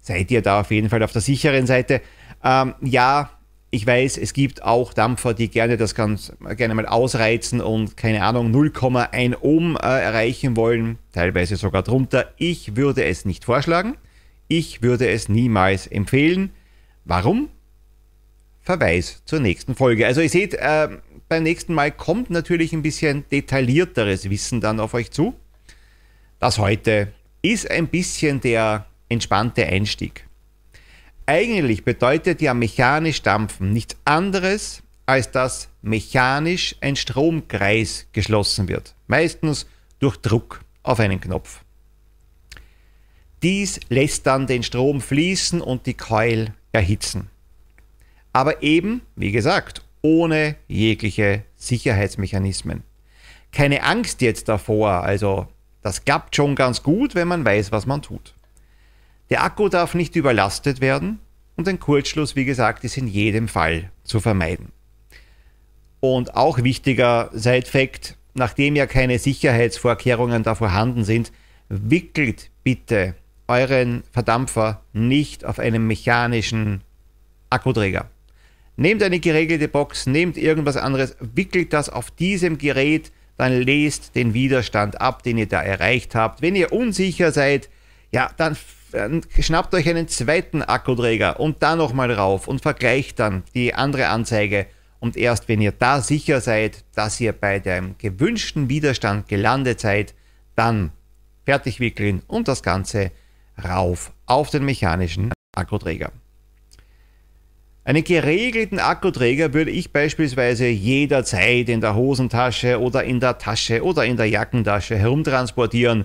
seid 0.00 0.32
ihr 0.32 0.42
da 0.42 0.60
auf 0.60 0.72
jeden 0.72 0.88
Fall 0.88 1.04
auf 1.04 1.12
der 1.12 1.20
sicheren 1.20 1.68
Seite. 1.68 2.00
Ähm, 2.42 2.74
ja, 2.80 3.30
ich 3.70 3.86
weiß, 3.86 4.18
es 4.18 4.32
gibt 4.32 4.64
auch 4.64 4.92
Dampfer, 4.92 5.32
die 5.32 5.48
gerne 5.48 5.76
das 5.76 5.94
ganz 5.94 6.32
gerne 6.56 6.74
mal 6.74 6.86
ausreizen 6.86 7.60
und 7.60 7.96
keine 7.96 8.24
Ahnung 8.24 8.52
0,1 8.52 9.36
Ohm 9.40 9.76
äh, 9.76 9.86
erreichen 9.86 10.56
wollen, 10.56 10.98
teilweise 11.12 11.54
sogar 11.54 11.84
drunter. 11.84 12.32
Ich 12.36 12.74
würde 12.74 13.04
es 13.04 13.24
nicht 13.24 13.44
vorschlagen. 13.44 13.96
Ich 14.52 14.82
würde 14.82 15.08
es 15.08 15.28
niemals 15.28 15.86
empfehlen. 15.86 16.50
Warum? 17.04 17.50
Verweis 18.62 19.22
zur 19.24 19.38
nächsten 19.38 19.76
Folge. 19.76 20.08
Also 20.08 20.22
ihr 20.22 20.28
seht, 20.28 20.54
äh, 20.54 20.88
beim 21.28 21.44
nächsten 21.44 21.72
Mal 21.72 21.92
kommt 21.92 22.30
natürlich 22.30 22.72
ein 22.72 22.82
bisschen 22.82 23.24
detaillierteres 23.30 24.28
Wissen 24.28 24.60
dann 24.60 24.80
auf 24.80 24.92
euch 24.94 25.12
zu. 25.12 25.34
Das 26.40 26.58
heute 26.58 27.12
ist 27.42 27.70
ein 27.70 27.86
bisschen 27.86 28.40
der 28.40 28.86
entspannte 29.08 29.64
Einstieg. 29.66 30.26
Eigentlich 31.26 31.84
bedeutet 31.84 32.42
ja 32.42 32.52
mechanisch 32.52 33.22
dampfen 33.22 33.72
nichts 33.72 33.96
anderes, 34.04 34.82
als 35.06 35.30
dass 35.30 35.68
mechanisch 35.80 36.74
ein 36.80 36.96
Stromkreis 36.96 38.08
geschlossen 38.10 38.66
wird, 38.66 38.96
meistens 39.06 39.68
durch 40.00 40.16
Druck 40.16 40.64
auf 40.82 40.98
einen 40.98 41.20
Knopf. 41.20 41.62
Dies 43.42 43.80
lässt 43.88 44.26
dann 44.26 44.46
den 44.46 44.62
Strom 44.62 45.00
fließen 45.00 45.60
und 45.60 45.86
die 45.86 45.94
Keul 45.94 46.48
erhitzen. 46.72 47.30
Aber 48.32 48.62
eben, 48.62 49.02
wie 49.16 49.32
gesagt, 49.32 49.82
ohne 50.02 50.56
jegliche 50.68 51.44
Sicherheitsmechanismen. 51.56 52.82
Keine 53.52 53.82
Angst 53.82 54.20
jetzt 54.20 54.48
davor, 54.48 55.02
also 55.02 55.48
das 55.82 56.04
klappt 56.04 56.36
schon 56.36 56.54
ganz 56.54 56.82
gut, 56.82 57.14
wenn 57.14 57.28
man 57.28 57.44
weiß, 57.44 57.72
was 57.72 57.86
man 57.86 58.02
tut. 58.02 58.34
Der 59.30 59.42
Akku 59.42 59.68
darf 59.68 59.94
nicht 59.94 60.16
überlastet 60.16 60.80
werden 60.80 61.18
und 61.56 61.68
ein 61.68 61.80
Kurzschluss, 61.80 62.36
wie 62.36 62.44
gesagt, 62.44 62.84
ist 62.84 62.96
in 62.96 63.06
jedem 63.06 63.48
Fall 63.48 63.90
zu 64.04 64.20
vermeiden. 64.20 64.72
Und 66.00 66.34
auch 66.36 66.62
wichtiger 66.62 67.30
Side-Fact, 67.32 68.16
nachdem 68.34 68.76
ja 68.76 68.86
keine 68.86 69.18
Sicherheitsvorkehrungen 69.18 70.42
da 70.42 70.54
vorhanden 70.54 71.04
sind, 71.04 71.32
wickelt 71.68 72.50
bitte 72.64 73.14
euren 73.50 74.04
Verdampfer 74.12 74.80
nicht 74.92 75.44
auf 75.44 75.58
einem 75.58 75.86
mechanischen 75.86 76.82
Akkuträger. 77.50 78.08
Nehmt 78.76 79.02
eine 79.02 79.18
geregelte 79.18 79.66
Box, 79.68 80.06
nehmt 80.06 80.36
irgendwas 80.38 80.76
anderes, 80.76 81.16
wickelt 81.20 81.72
das 81.72 81.88
auf 81.88 82.10
diesem 82.12 82.56
Gerät, 82.58 83.10
dann 83.36 83.60
lest 83.60 84.14
den 84.14 84.34
Widerstand 84.34 85.00
ab, 85.00 85.24
den 85.24 85.36
ihr 85.36 85.48
da 85.48 85.60
erreicht 85.60 86.14
habt. 86.14 86.42
Wenn 86.42 86.54
ihr 86.54 86.72
unsicher 86.72 87.32
seid, 87.32 87.68
ja, 88.12 88.30
dann 88.36 88.56
schnappt 89.38 89.74
euch 89.74 89.88
einen 89.88 90.08
zweiten 90.08 90.62
Akkuträger 90.62 91.40
und 91.40 91.62
da 91.62 91.74
nochmal 91.74 92.12
rauf 92.12 92.46
und 92.46 92.62
vergleicht 92.62 93.18
dann 93.18 93.42
die 93.54 93.74
andere 93.74 94.08
Anzeige. 94.08 94.66
Und 95.00 95.16
erst 95.16 95.48
wenn 95.48 95.60
ihr 95.60 95.72
da 95.72 96.00
sicher 96.02 96.40
seid, 96.40 96.84
dass 96.94 97.20
ihr 97.20 97.32
bei 97.32 97.58
dem 97.58 97.96
gewünschten 97.98 98.68
Widerstand 98.68 99.28
gelandet 99.28 99.80
seid, 99.80 100.14
dann 100.54 100.92
fertig 101.44 101.80
wickeln 101.80 102.22
und 102.26 102.46
das 102.48 102.62
Ganze 102.62 103.10
rauf 103.64 104.12
auf 104.26 104.50
den 104.50 104.64
mechanischen 104.64 105.32
Akkuträger. 105.54 106.12
Einen 107.82 108.04
geregelten 108.04 108.78
Akkuträger 108.78 109.54
würde 109.54 109.70
ich 109.70 109.92
beispielsweise 109.92 110.68
jederzeit 110.68 111.68
in 111.68 111.80
der 111.80 111.94
Hosentasche 111.94 112.80
oder 112.80 113.04
in 113.04 113.20
der 113.20 113.38
Tasche 113.38 113.82
oder 113.82 114.04
in 114.04 114.16
der 114.16 114.26
Jackentasche 114.26 114.96
herumtransportieren. 114.96 116.04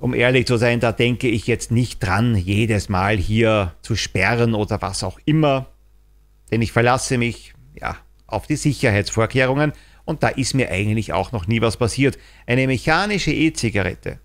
Um 0.00 0.14
ehrlich 0.14 0.46
zu 0.46 0.58
sein, 0.58 0.78
da 0.78 0.92
denke 0.92 1.28
ich 1.28 1.46
jetzt 1.46 1.70
nicht 1.70 1.98
dran, 2.00 2.36
jedes 2.36 2.88
Mal 2.88 3.16
hier 3.16 3.74
zu 3.82 3.96
sperren 3.96 4.54
oder 4.54 4.80
was 4.80 5.02
auch 5.02 5.18
immer. 5.24 5.66
Denn 6.50 6.62
ich 6.62 6.72
verlasse 6.72 7.18
mich 7.18 7.54
ja, 7.74 7.96
auf 8.26 8.46
die 8.46 8.56
Sicherheitsvorkehrungen 8.56 9.72
und 10.04 10.22
da 10.22 10.28
ist 10.28 10.54
mir 10.54 10.70
eigentlich 10.70 11.12
auch 11.12 11.32
noch 11.32 11.46
nie 11.46 11.60
was 11.60 11.78
passiert. 11.78 12.18
Eine 12.46 12.66
mechanische 12.66 13.32
E-Zigarette 13.32 14.20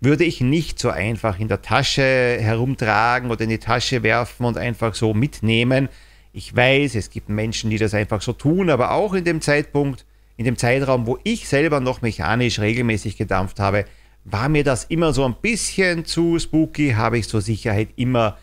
würde 0.00 0.24
ich 0.24 0.40
nicht 0.40 0.78
so 0.78 0.90
einfach 0.90 1.38
in 1.38 1.48
der 1.48 1.62
Tasche 1.62 2.02
herumtragen 2.40 3.30
oder 3.30 3.44
in 3.44 3.50
die 3.50 3.58
Tasche 3.58 4.02
werfen 4.02 4.46
und 4.46 4.56
einfach 4.56 4.94
so 4.94 5.12
mitnehmen. 5.12 5.88
Ich 6.32 6.54
weiß, 6.56 6.94
es 6.94 7.10
gibt 7.10 7.28
Menschen, 7.28 7.70
die 7.70 7.78
das 7.78 7.92
einfach 7.92 8.22
so 8.22 8.32
tun, 8.32 8.70
aber 8.70 8.92
auch 8.92 9.12
in 9.12 9.24
dem 9.24 9.40
Zeitpunkt, 9.40 10.06
in 10.36 10.44
dem 10.46 10.56
Zeitraum, 10.56 11.06
wo 11.06 11.18
ich 11.22 11.48
selber 11.48 11.80
noch 11.80 12.00
mechanisch 12.00 12.60
regelmäßig 12.60 13.16
gedampft 13.16 13.60
habe, 13.60 13.84
war 14.24 14.48
mir 14.48 14.64
das 14.64 14.84
immer 14.84 15.12
so 15.12 15.24
ein 15.24 15.34
bisschen 15.34 16.04
zu 16.04 16.38
spooky, 16.38 16.92
habe 16.92 17.18
ich 17.18 17.28
zur 17.28 17.40
Sicherheit 17.40 17.88
immer 17.96 18.38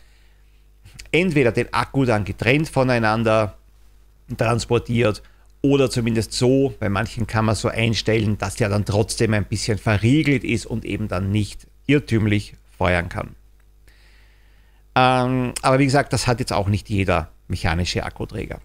entweder 1.11 1.51
den 1.51 1.73
Akku 1.73 2.05
dann 2.05 2.25
getrennt 2.25 2.69
voneinander 2.69 3.57
transportiert 4.37 5.23
oder 5.61 5.89
zumindest 5.89 6.33
so, 6.33 6.73
bei 6.79 6.89
manchen 6.89 7.27
kann 7.27 7.45
man 7.45 7.55
so 7.55 7.67
einstellen, 7.67 8.37
dass 8.37 8.55
der 8.55 8.69
dann 8.69 8.85
trotzdem 8.85 9.33
ein 9.33 9.45
bisschen 9.45 9.77
verriegelt 9.77 10.43
ist 10.43 10.65
und 10.65 10.85
eben 10.85 11.07
dann 11.07 11.31
nicht 11.31 11.67
irrtümlich 11.87 12.55
feuern 12.77 13.09
kann. 13.09 13.35
Ähm, 14.95 15.53
aber 15.61 15.79
wie 15.79 15.85
gesagt, 15.85 16.13
das 16.13 16.27
hat 16.27 16.39
jetzt 16.39 16.53
auch 16.53 16.67
nicht 16.67 16.89
jeder 16.89 17.31
mechanische 17.47 18.03
Akkuträger. 18.03 18.59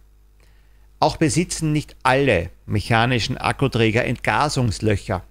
Auch 0.99 1.17
besitzen 1.17 1.73
nicht 1.73 1.97
alle 2.03 2.51
mechanischen 2.67 3.37
Akkuträger 3.37 4.05
Entgasungslöcher. 4.05 5.23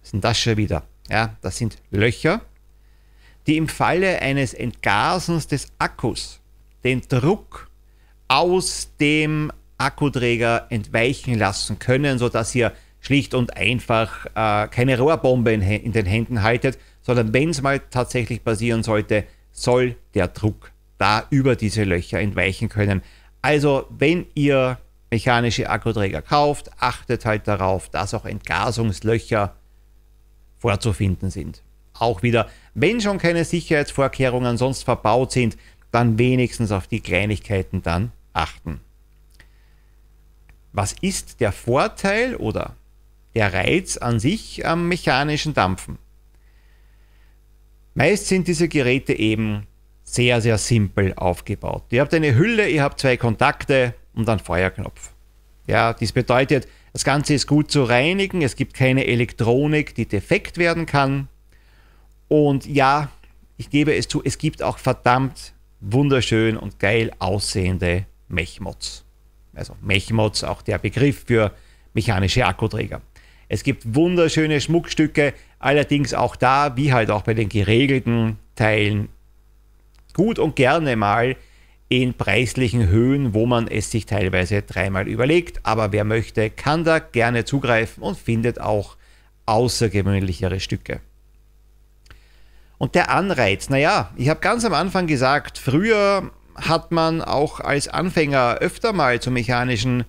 Was 0.00 0.10
sind 0.10 0.24
das 0.24 0.38
schon 0.38 0.56
wieder? 0.56 0.84
Ja, 1.08 1.36
das 1.42 1.58
sind 1.58 1.76
Löcher, 1.90 2.40
die 3.46 3.56
im 3.56 3.68
Falle 3.68 4.20
eines 4.20 4.54
Entgasens 4.54 5.48
des 5.48 5.68
Akkus 5.78 6.40
den 6.84 7.02
Druck 7.02 7.68
aus 8.28 8.90
dem 9.00 9.52
Akkuträger 9.84 10.66
entweichen 10.70 11.38
lassen 11.38 11.78
können, 11.78 12.18
sodass 12.18 12.54
ihr 12.54 12.72
schlicht 13.00 13.34
und 13.34 13.56
einfach 13.56 14.26
äh, 14.34 14.68
keine 14.68 14.98
Rohrbombe 14.98 15.52
in, 15.52 15.62
in 15.62 15.92
den 15.92 16.06
Händen 16.06 16.42
haltet, 16.42 16.78
sondern 17.02 17.32
wenn 17.34 17.50
es 17.50 17.60
mal 17.60 17.80
tatsächlich 17.90 18.44
passieren 18.44 18.82
sollte, 18.82 19.24
soll 19.50 19.96
der 20.14 20.28
Druck 20.28 20.70
da 20.98 21.24
über 21.30 21.56
diese 21.56 21.84
Löcher 21.84 22.20
entweichen 22.20 22.68
können. 22.68 23.02
Also 23.42 23.86
wenn 23.90 24.26
ihr 24.34 24.78
mechanische 25.10 25.68
Akkuträger 25.68 26.22
kauft, 26.22 26.70
achtet 26.78 27.24
halt 27.24 27.48
darauf, 27.48 27.88
dass 27.88 28.14
auch 28.14 28.24
Entgasungslöcher 28.24 29.54
vorzufinden 30.58 31.30
sind. 31.30 31.62
Auch 31.98 32.22
wieder, 32.22 32.48
wenn 32.74 33.00
schon 33.00 33.18
keine 33.18 33.44
Sicherheitsvorkehrungen 33.44 34.56
sonst 34.56 34.84
verbaut 34.84 35.32
sind, 35.32 35.56
dann 35.90 36.18
wenigstens 36.18 36.70
auf 36.70 36.86
die 36.86 37.00
Kleinigkeiten 37.00 37.82
dann 37.82 38.12
achten. 38.32 38.80
Was 40.72 40.94
ist 41.00 41.40
der 41.40 41.52
Vorteil 41.52 42.34
oder 42.36 42.76
der 43.34 43.52
Reiz 43.52 43.98
an 43.98 44.18
sich 44.20 44.66
am 44.66 44.88
mechanischen 44.88 45.52
Dampfen? 45.52 45.98
Meist 47.94 48.26
sind 48.26 48.48
diese 48.48 48.68
Geräte 48.68 49.12
eben 49.12 49.66
sehr, 50.02 50.40
sehr 50.40 50.56
simpel 50.56 51.12
aufgebaut. 51.14 51.84
Ihr 51.90 52.00
habt 52.00 52.14
eine 52.14 52.34
Hülle, 52.34 52.68
ihr 52.68 52.82
habt 52.82 53.00
zwei 53.00 53.18
Kontakte 53.18 53.94
und 54.14 54.28
einen 54.28 54.40
Feuerknopf. 54.40 55.10
Ja, 55.66 55.92
dies 55.92 56.12
bedeutet, 56.12 56.66
das 56.94 57.04
Ganze 57.04 57.34
ist 57.34 57.46
gut 57.46 57.70
zu 57.70 57.84
reinigen, 57.84 58.42
es 58.42 58.56
gibt 58.56 58.74
keine 58.74 59.06
Elektronik, 59.06 59.94
die 59.94 60.06
defekt 60.06 60.56
werden 60.56 60.86
kann. 60.86 61.28
Und 62.28 62.66
ja, 62.66 63.10
ich 63.58 63.68
gebe 63.68 63.94
es 63.94 64.08
zu, 64.08 64.22
es 64.24 64.38
gibt 64.38 64.62
auch 64.62 64.78
verdammt 64.78 65.52
wunderschön 65.80 66.56
und 66.56 66.78
geil 66.78 67.12
aussehende 67.18 68.06
Mechmods 68.28 69.04
also 69.54 69.76
Mechmods, 69.80 70.44
auch 70.44 70.62
der 70.62 70.78
Begriff 70.78 71.24
für 71.26 71.52
mechanische 71.94 72.46
Akkuträger. 72.46 73.02
Es 73.48 73.64
gibt 73.64 73.94
wunderschöne 73.94 74.60
Schmuckstücke, 74.60 75.34
allerdings 75.58 76.14
auch 76.14 76.36
da, 76.36 76.76
wie 76.76 76.92
halt 76.92 77.10
auch 77.10 77.22
bei 77.22 77.34
den 77.34 77.48
geregelten 77.48 78.38
Teilen, 78.54 79.08
gut 80.14 80.38
und 80.38 80.56
gerne 80.56 80.96
mal 80.96 81.36
in 81.88 82.14
preislichen 82.14 82.88
Höhen, 82.88 83.34
wo 83.34 83.44
man 83.44 83.68
es 83.68 83.90
sich 83.90 84.06
teilweise 84.06 84.62
dreimal 84.62 85.06
überlegt. 85.06 85.60
Aber 85.64 85.92
wer 85.92 86.04
möchte, 86.04 86.48
kann 86.48 86.84
da 86.84 86.98
gerne 86.98 87.44
zugreifen 87.44 88.02
und 88.02 88.16
findet 88.16 88.58
auch 88.58 88.96
außergewöhnlichere 89.44 90.58
Stücke. 90.58 91.00
Und 92.78 92.94
der 92.94 93.10
Anreiz, 93.10 93.68
naja, 93.68 94.10
ich 94.16 94.28
habe 94.30 94.40
ganz 94.40 94.64
am 94.64 94.72
Anfang 94.72 95.06
gesagt, 95.06 95.58
früher 95.58 96.30
hat 96.54 96.92
man 96.92 97.22
auch 97.22 97.60
als 97.60 97.88
Anfänger 97.88 98.58
öfter 98.60 98.92
mal 98.92 99.20
zu 99.20 99.30
mechanischen 99.30 100.04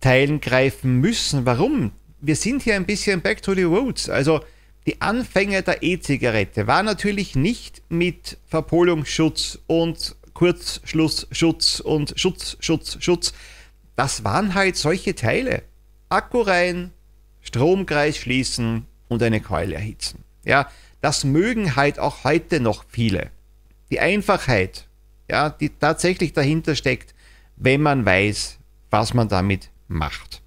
Teilen 0.00 0.40
greifen 0.40 1.00
müssen. 1.00 1.46
Warum? 1.46 1.92
Wir 2.20 2.36
sind 2.36 2.62
hier 2.62 2.76
ein 2.76 2.86
bisschen 2.86 3.20
back 3.20 3.42
to 3.42 3.54
the 3.54 3.62
roots. 3.62 4.08
Also 4.08 4.40
die 4.86 5.00
Anfänge 5.00 5.62
der 5.62 5.82
E-Zigarette 5.82 6.66
war 6.66 6.82
natürlich 6.82 7.36
nicht 7.36 7.82
mit 7.88 8.38
Verpolungsschutz 8.46 9.58
und 9.66 10.16
Kurzschlussschutz 10.34 11.80
und 11.80 12.12
Schutz, 12.16 12.56
Schutz, 12.60 12.98
Schutz. 13.00 13.32
Das 13.96 14.24
waren 14.24 14.54
halt 14.54 14.76
solche 14.76 15.14
Teile. 15.14 15.62
Akku 16.08 16.42
rein, 16.42 16.90
Stromkreis 17.40 18.18
schließen 18.18 18.86
und 19.08 19.22
eine 19.22 19.40
Keule 19.40 19.76
erhitzen. 19.76 20.24
Ja, 20.44 20.68
das 21.00 21.24
mögen 21.24 21.76
halt 21.76 21.98
auch 21.98 22.24
heute 22.24 22.60
noch 22.60 22.84
viele. 22.88 23.30
Die 23.90 24.00
Einfachheit 24.00 24.86
ja, 25.30 25.50
die 25.50 25.70
tatsächlich 25.70 26.32
dahinter 26.32 26.74
steckt, 26.74 27.14
wenn 27.56 27.82
man 27.82 28.04
weiß, 28.04 28.58
was 28.90 29.14
man 29.14 29.28
damit 29.28 29.70
macht. 29.88 30.42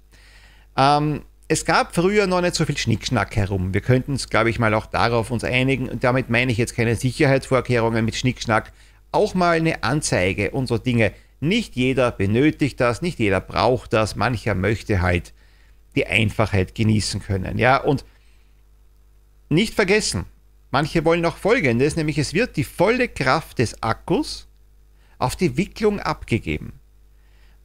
Ähm, 0.76 1.22
es 1.48 1.64
gab 1.64 1.94
früher 1.94 2.26
noch 2.26 2.42
nicht 2.42 2.54
so 2.54 2.64
viel 2.66 2.76
Schnickschnack 2.76 3.34
herum. 3.34 3.72
Wir 3.72 3.80
könnten 3.80 4.12
uns, 4.12 4.28
glaube 4.28 4.50
ich, 4.50 4.58
mal 4.58 4.74
auch 4.74 4.86
darauf 4.86 5.30
uns 5.30 5.44
einigen. 5.44 5.88
Und 5.88 6.04
damit 6.04 6.28
meine 6.28 6.52
ich 6.52 6.58
jetzt 6.58 6.76
keine 6.76 6.94
Sicherheitsvorkehrungen 6.94 8.04
mit 8.04 8.16
Schnickschnack. 8.16 8.72
Auch 9.12 9.34
mal 9.34 9.56
eine 9.56 9.82
Anzeige 9.82 10.50
so 10.64 10.76
Dinge. 10.76 11.12
Nicht 11.40 11.76
jeder 11.76 12.10
benötigt 12.10 12.80
das, 12.80 13.00
nicht 13.00 13.18
jeder 13.18 13.40
braucht 13.40 13.92
das. 13.92 14.16
Mancher 14.16 14.54
möchte 14.54 15.00
halt 15.00 15.32
die 15.94 16.06
Einfachheit 16.06 16.74
genießen 16.74 17.22
können. 17.22 17.58
Ja, 17.58 17.78
und 17.78 18.04
nicht 19.48 19.74
vergessen, 19.74 20.26
manche 20.70 21.04
wollen 21.04 21.22
noch 21.22 21.38
Folgendes, 21.38 21.96
nämlich 21.96 22.18
es 22.18 22.34
wird 22.34 22.56
die 22.56 22.64
volle 22.64 23.08
Kraft 23.08 23.58
des 23.58 23.82
Akkus 23.82 24.47
auf 25.18 25.36
die 25.36 25.56
Wicklung 25.56 26.00
abgegeben. 26.00 26.72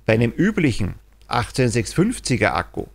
Bei 0.05 0.13
einem 0.13 0.31
üblichen 0.31 0.95
18650er 1.29 2.49
Akku 2.49 2.87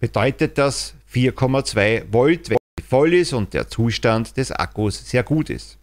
bedeutet 0.00 0.58
das 0.58 0.94
4,2 1.12 2.04
Volt, 2.12 2.50
wenn 2.50 2.58
er 2.76 2.84
voll 2.84 3.14
ist 3.14 3.32
und 3.32 3.54
der 3.54 3.68
Zustand 3.68 4.36
des 4.36 4.52
Akkus 4.52 5.08
sehr 5.08 5.22
gut 5.22 5.50
ist. 5.50 5.78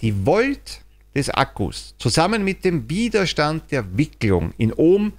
Die 0.00 0.26
Volt 0.26 0.80
des 1.14 1.30
Akkus 1.30 1.94
zusammen 1.98 2.44
mit 2.44 2.64
dem 2.64 2.88
Widerstand 2.90 3.70
der 3.70 3.96
Wicklung 3.96 4.52
in 4.58 4.72
Ohm 4.72 5.12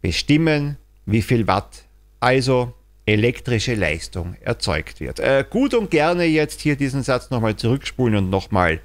bestimmen, 0.00 0.76
wie 1.06 1.22
viel 1.22 1.46
Watt, 1.46 1.84
also 2.20 2.72
elektrische 3.06 3.74
Leistung 3.74 4.34
erzeugt 4.40 5.00
wird. 5.00 5.20
Äh, 5.20 5.44
gut 5.48 5.74
und 5.74 5.90
gerne 5.90 6.24
jetzt 6.24 6.60
hier 6.62 6.76
diesen 6.76 7.02
Satz 7.02 7.30
nochmal 7.30 7.56
zurückspulen 7.56 8.16
und 8.16 8.30
nochmal 8.30 8.80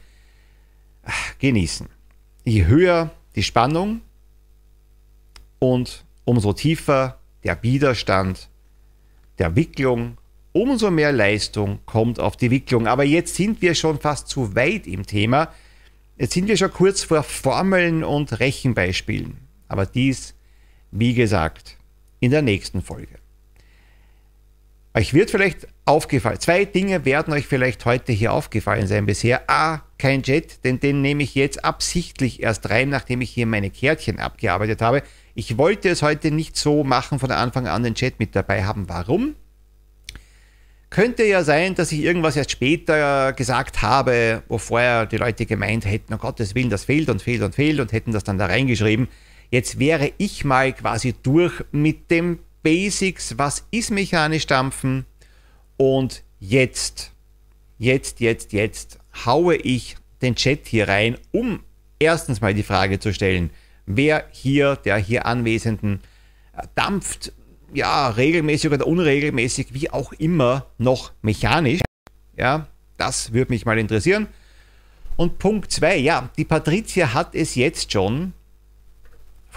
genießen. 1.39 1.87
Je 2.49 2.65
höher 2.65 3.11
die 3.35 3.43
Spannung 3.43 4.01
und 5.59 6.03
umso 6.25 6.51
tiefer 6.51 7.19
der 7.43 7.61
Widerstand 7.61 8.49
der 9.37 9.55
Wicklung, 9.55 10.17
umso 10.51 10.89
mehr 10.89 11.11
Leistung 11.11 11.77
kommt 11.85 12.19
auf 12.19 12.37
die 12.37 12.49
Wicklung. 12.49 12.87
Aber 12.87 13.03
jetzt 13.03 13.35
sind 13.35 13.61
wir 13.61 13.75
schon 13.75 13.99
fast 13.99 14.29
zu 14.29 14.55
weit 14.55 14.87
im 14.87 15.05
Thema. 15.05 15.53
Jetzt 16.17 16.33
sind 16.33 16.47
wir 16.47 16.57
schon 16.57 16.73
kurz 16.73 17.03
vor 17.03 17.21
Formeln 17.21 18.03
und 18.03 18.39
Rechenbeispielen. 18.39 19.37
Aber 19.67 19.85
dies, 19.85 20.33
wie 20.89 21.13
gesagt, 21.13 21.77
in 22.19 22.31
der 22.31 22.41
nächsten 22.41 22.81
Folge. 22.81 23.18
Euch 24.95 25.13
wird 25.13 25.29
vielleicht 25.29 25.67
aufgefallen, 25.85 26.39
zwei 26.39 26.65
Dinge 26.65 27.05
werden 27.05 27.31
euch 27.33 27.45
vielleicht 27.45 27.85
heute 27.85 28.11
hier 28.11 28.33
aufgefallen 28.33 28.87
sein 28.87 29.05
bisher. 29.05 29.47
A, 29.47 29.83
kein 29.99 30.23
Jet, 30.23 30.63
denn 30.63 30.79
den 30.79 31.01
nehme 31.01 31.21
ich 31.21 31.35
jetzt 31.35 31.63
absichtlich 31.63 32.41
erst 32.41 32.69
rein, 32.71 32.89
nachdem 32.89 33.21
ich 33.21 33.29
hier 33.29 33.45
meine 33.45 33.69
Kärtchen 33.69 34.19
abgearbeitet 34.19 34.81
habe. 34.81 35.03
Ich 35.35 35.57
wollte 35.57 35.89
es 35.89 36.01
heute 36.01 36.31
nicht 36.31 36.57
so 36.57 36.83
machen, 36.83 37.19
von 37.19 37.29
Anfang 37.29 37.67
an 37.67 37.83
den 37.83 37.93
Chat 37.93 38.19
mit 38.19 38.35
dabei 38.35 38.63
haben. 38.63 38.89
Warum? 38.89 39.35
Könnte 40.89 41.23
ja 41.23 41.43
sein, 41.43 41.75
dass 41.75 41.91
ich 41.91 41.99
irgendwas 41.99 42.35
erst 42.35 42.49
später 42.49 43.31
gesagt 43.33 43.83
habe, 43.83 44.41
wo 44.47 44.57
vorher 44.57 45.05
die 45.05 45.17
Leute 45.17 45.45
gemeint 45.45 45.85
hätten, 45.85 46.13
um 46.13 46.19
Gottes 46.19 46.55
Willen, 46.55 46.71
das 46.71 46.85
fehlt 46.85 47.09
und 47.09 47.21
fehlt 47.21 47.43
und 47.43 47.53
fehlt 47.53 47.79
und 47.79 47.91
hätten 47.91 48.11
das 48.11 48.23
dann 48.23 48.39
da 48.39 48.47
reingeschrieben. 48.47 49.07
Jetzt 49.51 49.77
wäre 49.77 50.11
ich 50.17 50.45
mal 50.45 50.73
quasi 50.73 51.13
durch 51.13 51.63
mit 51.71 52.09
dem 52.09 52.39
Basics, 52.63 53.37
was 53.37 53.65
ist 53.71 53.91
mechanisch 53.91 54.47
dampfen 54.47 55.05
und 55.77 56.23
jetzt, 56.39 57.11
jetzt, 57.77 58.19
jetzt, 58.19 58.53
jetzt 58.53 58.99
haue 59.25 59.55
ich 59.55 59.97
den 60.21 60.35
Chat 60.35 60.67
hier 60.67 60.87
rein, 60.87 61.17
um 61.31 61.63
erstens 61.99 62.41
mal 62.41 62.53
die 62.53 62.63
Frage 62.63 62.99
zu 62.99 63.13
stellen, 63.13 63.49
wer 63.85 64.25
hier, 64.31 64.75
der 64.75 64.97
hier 64.97 65.25
Anwesenden, 65.25 66.01
äh, 66.53 66.67
dampft, 66.75 67.33
ja, 67.73 68.09
regelmäßig 68.09 68.71
oder 68.71 68.87
unregelmäßig, 68.87 69.73
wie 69.73 69.89
auch 69.89 70.11
immer, 70.13 70.67
noch 70.77 71.11
mechanisch. 71.21 71.81
Ja, 72.35 72.67
das 72.97 73.33
würde 73.33 73.51
mich 73.51 73.65
mal 73.65 73.77
interessieren. 73.77 74.27
Und 75.15 75.37
Punkt 75.37 75.71
2, 75.71 75.97
ja, 75.97 76.29
die 76.37 76.45
Patricia 76.45 77.13
hat 77.13 77.35
es 77.35 77.55
jetzt 77.55 77.91
schon 77.91 78.33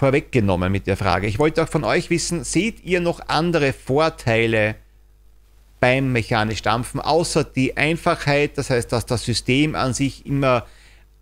vorweggenommen 0.03 0.69
mit 0.69 0.85
der 0.85 0.97
Frage. 0.97 1.27
Ich 1.27 1.39
wollte 1.39 1.63
auch 1.63 1.69
von 1.69 1.85
euch 1.85 2.09
wissen, 2.09 2.43
seht 2.43 2.83
ihr 2.83 2.99
noch 2.99 3.29
andere 3.29 3.71
Vorteile 3.71 4.75
beim 5.79 6.11
mechanisch 6.11 6.61
Dampfen, 6.61 6.99
außer 6.99 7.45
die 7.45 7.77
Einfachheit, 7.77 8.57
das 8.57 8.69
heißt, 8.69 8.91
dass 8.91 9.05
das 9.05 9.23
System 9.23 9.75
an 9.75 9.93
sich 9.93 10.25
immer 10.25 10.65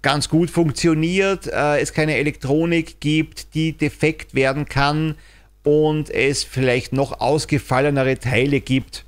ganz 0.02 0.30
gut 0.30 0.50
funktioniert, 0.50 1.46
äh, 1.46 1.80
es 1.80 1.94
keine 1.94 2.16
Elektronik 2.16 3.00
gibt, 3.00 3.54
die 3.54 3.74
defekt 3.74 4.34
werden 4.34 4.66
kann 4.66 5.14
und 5.62 6.10
es 6.10 6.44
vielleicht 6.44 6.92
noch 6.92 7.20
ausgefallenere 7.20 8.18
Teile 8.18 8.62
gibt 8.62 9.06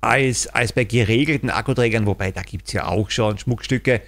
als, 0.00 0.46
als 0.46 0.72
bei 0.72 0.84
geregelten 0.84 1.50
Akkuträgern, 1.50 2.06
wobei 2.06 2.30
da 2.30 2.42
gibt 2.42 2.68
es 2.68 2.74
ja 2.74 2.86
auch 2.86 3.10
schon 3.10 3.36
Schmuckstücke. 3.36 4.00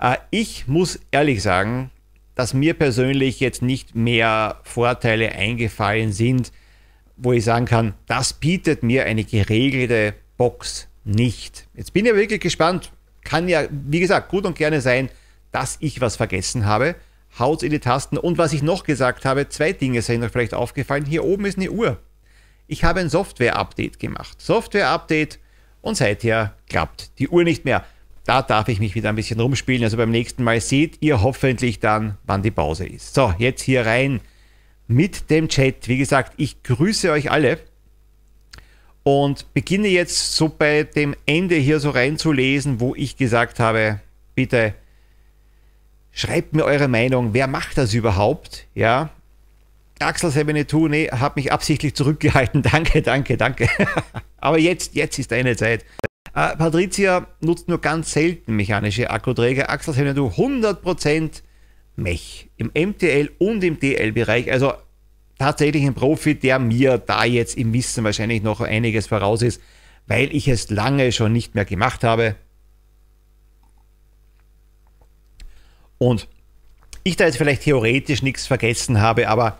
Äh, 0.00 0.16
ich 0.30 0.66
muss 0.66 0.98
ehrlich 1.10 1.42
sagen, 1.42 1.90
dass 2.38 2.54
mir 2.54 2.74
persönlich 2.74 3.40
jetzt 3.40 3.62
nicht 3.62 3.96
mehr 3.96 4.60
Vorteile 4.62 5.32
eingefallen 5.32 6.12
sind, 6.12 6.52
wo 7.16 7.32
ich 7.32 7.42
sagen 7.42 7.66
kann, 7.66 7.94
das 8.06 8.32
bietet 8.32 8.84
mir 8.84 9.06
eine 9.06 9.24
geregelte 9.24 10.14
Box 10.36 10.86
nicht. 11.02 11.66
Jetzt 11.74 11.92
bin 11.92 12.06
ich 12.06 12.14
wirklich 12.14 12.40
gespannt, 12.40 12.92
kann 13.24 13.48
ja, 13.48 13.64
wie 13.70 13.98
gesagt, 13.98 14.28
gut 14.28 14.46
und 14.46 14.56
gerne 14.56 14.80
sein, 14.80 15.08
dass 15.50 15.78
ich 15.80 16.00
was 16.00 16.14
vergessen 16.14 16.64
habe. 16.64 16.94
Haut 17.40 17.64
in 17.64 17.72
die 17.72 17.80
Tasten. 17.80 18.16
Und 18.16 18.38
was 18.38 18.52
ich 18.52 18.62
noch 18.62 18.84
gesagt 18.84 19.24
habe, 19.24 19.48
zwei 19.48 19.72
Dinge 19.72 20.00
sind 20.00 20.22
euch 20.22 20.30
vielleicht 20.30 20.54
aufgefallen. 20.54 21.06
Hier 21.06 21.24
oben 21.24 21.44
ist 21.44 21.58
eine 21.58 21.72
Uhr. 21.72 21.98
Ich 22.68 22.84
habe 22.84 23.00
ein 23.00 23.10
Software-Update 23.10 23.98
gemacht. 23.98 24.40
Software-Update 24.40 25.40
und 25.80 25.96
seither 25.96 26.54
klappt 26.68 27.18
die 27.18 27.30
Uhr 27.30 27.42
nicht 27.42 27.64
mehr. 27.64 27.84
Da 28.28 28.42
darf 28.42 28.68
ich 28.68 28.78
mich 28.78 28.94
wieder 28.94 29.08
ein 29.08 29.16
bisschen 29.16 29.40
rumspielen. 29.40 29.82
Also 29.82 29.96
beim 29.96 30.10
nächsten 30.10 30.44
Mal 30.44 30.60
seht 30.60 30.98
ihr 31.00 31.22
hoffentlich 31.22 31.80
dann, 31.80 32.18
wann 32.24 32.42
die 32.42 32.50
Pause 32.50 32.86
ist. 32.86 33.14
So, 33.14 33.32
jetzt 33.38 33.62
hier 33.62 33.86
rein 33.86 34.20
mit 34.86 35.30
dem 35.30 35.48
Chat. 35.48 35.88
Wie 35.88 35.96
gesagt, 35.96 36.34
ich 36.36 36.62
grüße 36.62 37.10
euch 37.10 37.30
alle 37.30 37.58
und 39.02 39.54
beginne 39.54 39.88
jetzt 39.88 40.36
so 40.36 40.50
bei 40.50 40.82
dem 40.82 41.16
Ende 41.24 41.54
hier 41.54 41.80
so 41.80 41.88
reinzulesen, 41.88 42.80
wo 42.80 42.94
ich 42.94 43.16
gesagt 43.16 43.60
habe, 43.60 44.00
bitte 44.34 44.74
schreibt 46.12 46.52
mir 46.52 46.66
eure 46.66 46.88
Meinung, 46.88 47.32
wer 47.32 47.46
macht 47.46 47.78
das 47.78 47.94
überhaupt? 47.94 48.66
Ja, 48.74 49.08
Axel 50.00 50.30
72, 50.30 50.90
nee, 50.90 51.08
hat 51.08 51.36
mich 51.36 51.50
absichtlich 51.50 51.94
zurückgehalten. 51.94 52.60
Danke, 52.72 53.00
danke, 53.00 53.38
danke. 53.38 53.70
Aber 54.36 54.58
jetzt, 54.58 54.94
jetzt 54.94 55.18
ist 55.18 55.32
eine 55.32 55.56
Zeit. 55.56 55.86
Äh, 56.38 56.56
Patricia 56.56 57.26
nutzt 57.40 57.66
nur 57.66 57.80
ganz 57.80 58.12
selten 58.12 58.54
mechanische 58.54 59.10
Akkuträger. 59.10 59.70
Axel 59.70 59.92
72 59.92 60.38
100% 60.38 61.42
Mech 61.96 62.48
im 62.56 62.70
MTL 62.74 63.32
und 63.38 63.64
im 63.64 63.80
DL-Bereich. 63.80 64.52
Also 64.52 64.72
tatsächlich 65.36 65.84
ein 65.84 65.94
Profi, 65.94 66.36
der 66.36 66.60
mir 66.60 66.98
da 66.98 67.24
jetzt 67.24 67.58
im 67.58 67.72
Wissen 67.72 68.04
wahrscheinlich 68.04 68.40
noch 68.44 68.60
einiges 68.60 69.08
voraus 69.08 69.42
ist, 69.42 69.60
weil 70.06 70.32
ich 70.32 70.46
es 70.46 70.70
lange 70.70 71.10
schon 71.10 71.32
nicht 71.32 71.56
mehr 71.56 71.64
gemacht 71.64 72.04
habe. 72.04 72.36
Und 75.98 76.28
ich 77.02 77.16
da 77.16 77.24
jetzt 77.24 77.38
vielleicht 77.38 77.62
theoretisch 77.62 78.22
nichts 78.22 78.46
vergessen 78.46 79.00
habe, 79.00 79.28
aber 79.28 79.58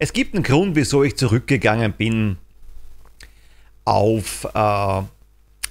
es 0.00 0.12
gibt 0.12 0.34
einen 0.34 0.42
Grund, 0.42 0.74
wieso 0.74 1.04
ich 1.04 1.16
zurückgegangen 1.16 1.92
bin 1.92 2.38
auf, 3.88 4.46
äh, 4.54 5.02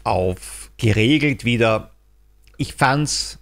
auf 0.04 0.72
geregelt 0.78 1.46
wieder. 1.46 1.92
Ich 2.58 2.74
fand 2.74 3.08
es 3.08 3.40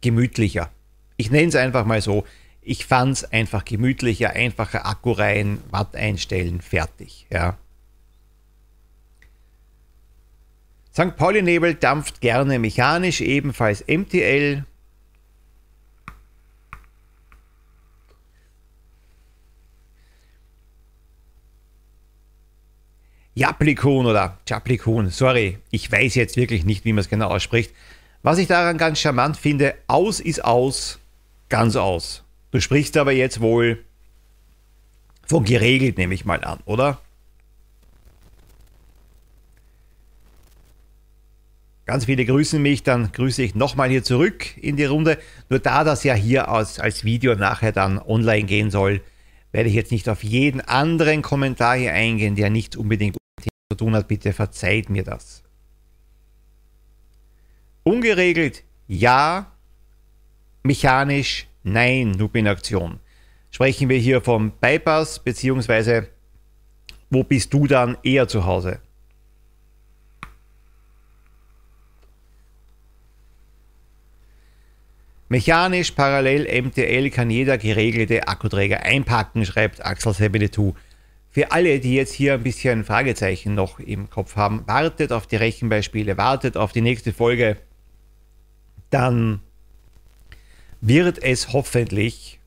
gemütlicher. 0.00 0.70
Ich 1.16 1.30
nenne 1.30 1.48
es 1.48 1.54
einfach 1.54 1.86
mal 1.86 2.02
so. 2.02 2.24
Ich 2.60 2.86
fand 2.86 3.12
es 3.12 3.24
einfach 3.24 3.64
gemütlicher, 3.64 4.30
einfacher 4.30 4.84
Akku 4.86 5.12
rein, 5.12 5.60
Watt 5.70 5.94
einstellen, 5.94 6.60
fertig. 6.60 7.26
Ja. 7.30 7.56
St. 10.92 11.14
Pauli-Nebel 11.16 11.74
dampft 11.74 12.20
gerne 12.20 12.58
mechanisch, 12.58 13.20
ebenfalls 13.20 13.84
MTL. 13.86 14.64
Japlikon 23.34 24.06
oder 24.06 24.38
Japlikon, 24.48 25.10
sorry, 25.10 25.58
ich 25.70 25.90
weiß 25.90 26.14
jetzt 26.14 26.36
wirklich 26.36 26.64
nicht, 26.64 26.84
wie 26.84 26.92
man 26.92 27.00
es 27.00 27.08
genau 27.08 27.28
ausspricht. 27.28 27.72
Was 28.22 28.38
ich 28.38 28.46
daran 28.46 28.78
ganz 28.78 29.00
charmant 29.00 29.36
finde, 29.36 29.74
aus 29.86 30.20
ist 30.20 30.44
aus, 30.44 30.98
ganz 31.48 31.76
aus. 31.76 32.22
Du 32.52 32.60
sprichst 32.60 32.96
aber 32.96 33.12
jetzt 33.12 33.40
wohl 33.40 33.84
von 35.26 35.44
geregelt, 35.44 35.98
nehme 35.98 36.14
ich 36.14 36.24
mal 36.24 36.44
an, 36.44 36.60
oder? 36.64 37.00
Ganz 41.86 42.06
viele 42.06 42.24
grüßen 42.24 42.62
mich, 42.62 42.82
dann 42.82 43.12
grüße 43.12 43.42
ich 43.42 43.54
nochmal 43.54 43.90
hier 43.90 44.04
zurück 44.04 44.56
in 44.56 44.76
die 44.76 44.84
Runde. 44.84 45.18
Nur 45.50 45.58
da 45.58 45.84
das 45.84 46.02
ja 46.04 46.14
hier 46.14 46.48
als, 46.48 46.78
als 46.78 47.04
Video 47.04 47.34
nachher 47.34 47.72
dann 47.72 47.98
online 47.98 48.44
gehen 48.44 48.70
soll, 48.70 49.02
werde 49.52 49.68
ich 49.68 49.74
jetzt 49.74 49.92
nicht 49.92 50.08
auf 50.08 50.24
jeden 50.24 50.62
anderen 50.62 51.20
Kommentar 51.20 51.76
hier 51.76 51.92
eingehen, 51.92 52.36
der 52.36 52.48
nicht 52.48 52.76
unbedingt 52.76 53.16
zu 53.70 53.76
tun 53.76 53.94
hat. 53.94 54.08
Bitte 54.08 54.32
verzeiht 54.32 54.90
mir 54.90 55.04
das. 55.04 55.42
Ungeregelt, 57.82 58.64
ja. 58.86 59.50
Mechanisch, 60.62 61.46
nein, 61.62 62.14
Lupinaktion. 62.14 63.00
Sprechen 63.50 63.88
wir 63.88 63.98
hier 63.98 64.20
vom 64.22 64.52
Bypass, 64.52 65.18
beziehungsweise 65.18 66.08
wo 67.10 67.22
bist 67.22 67.52
du 67.52 67.66
dann 67.66 67.98
eher 68.02 68.26
zu 68.26 68.46
Hause? 68.46 68.80
Mechanisch 75.28 75.90
parallel 75.92 76.62
MTL 76.62 77.10
kann 77.10 77.30
jeder 77.30 77.58
geregelte 77.58 78.28
Akkuträger 78.28 78.82
einpacken, 78.82 79.44
schreibt 79.44 79.84
Axel 79.84 80.14
72. 80.14 80.74
Für 81.34 81.50
alle, 81.50 81.80
die 81.80 81.96
jetzt 81.96 82.12
hier 82.12 82.34
ein 82.34 82.44
bisschen 82.44 82.84
Fragezeichen 82.84 83.56
noch 83.56 83.80
im 83.80 84.08
Kopf 84.08 84.36
haben, 84.36 84.62
wartet 84.68 85.10
auf 85.10 85.26
die 85.26 85.34
Rechenbeispiele, 85.34 86.16
wartet 86.16 86.56
auf 86.56 86.70
die 86.70 86.80
nächste 86.80 87.12
Folge. 87.12 87.56
Dann 88.90 89.40
wird 90.80 91.20
es 91.20 91.52
hoffentlich, 91.52 92.38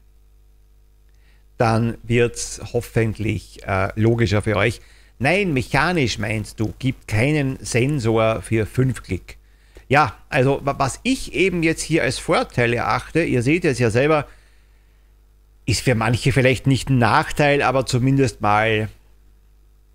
dann 1.58 1.98
wird 2.04 2.36
es 2.36 2.62
hoffentlich 2.72 3.62
äh, 3.68 3.90
logischer 4.00 4.42
für 4.42 4.56
euch. 4.56 4.80
Nein, 5.20 5.52
mechanisch 5.52 6.18
meinst 6.18 6.62
du, 6.62 6.74
gibt 6.80 7.10
keinen 7.10 7.58
Sensor 7.60 8.42
für 8.42 8.66
5 8.66 9.04
Klick. 9.04 9.38
Ja, 9.90 10.16
also 10.30 10.62
was 10.64 11.02
ich 11.04 11.34
eben 11.34 11.62
jetzt 11.62 11.82
hier 11.82 12.04
als 12.04 12.20
Vorteil 12.20 12.74
erachte, 12.74 13.22
ihr 13.22 13.42
seht 13.42 13.66
es 13.66 13.80
ja 13.80 13.90
selber, 13.90 14.28
ist 15.68 15.82
für 15.82 15.94
manche 15.94 16.32
vielleicht 16.32 16.66
nicht 16.66 16.90
ein 16.90 16.98
Nachteil, 16.98 17.62
aber 17.62 17.86
zumindest 17.86 18.42
mal 18.42 18.90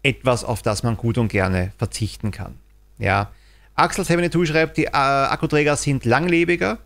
etwas, 0.03 0.45
auf 0.45 0.63
das 0.63 0.83
man 0.83 0.97
gut 0.97 1.19
und 1.19 1.29
gerne 1.29 1.73
verzichten 1.79 2.31
kann. 2.31 2.59
Ja, 2.99 3.33
Axel 3.75 4.05
72 4.05 4.49
schreibt, 4.49 4.77
die 4.77 4.85
äh, 4.85 4.91
Akkuträger 4.91 5.77
sind 5.77 6.05
langlebiger, 6.05 6.79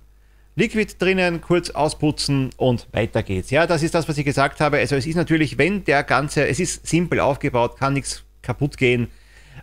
Liquid 0.55 0.94
drinnen, 0.99 1.40
kurz 1.40 1.70
ausputzen 1.70 2.51
und 2.57 2.87
weiter 2.92 3.22
geht's. 3.22 3.51
Ja, 3.51 3.66
das 3.66 3.83
ist 3.83 3.94
das, 3.94 4.09
was 4.09 4.16
ich 4.16 4.25
gesagt 4.25 4.61
habe. 4.61 4.79
Also 4.79 4.94
es 4.94 5.05
ist 5.05 5.16
natürlich, 5.16 5.59
wenn 5.59 5.85
der 5.85 6.05
ganze, 6.05 6.46
es 6.46 6.61
ist 6.61 6.87
simpel 6.87 7.20
aufgebaut, 7.20 7.77
kann 7.77 7.92
nichts 7.92 8.22
kaputt 8.40 8.77
gehen, 8.79 9.09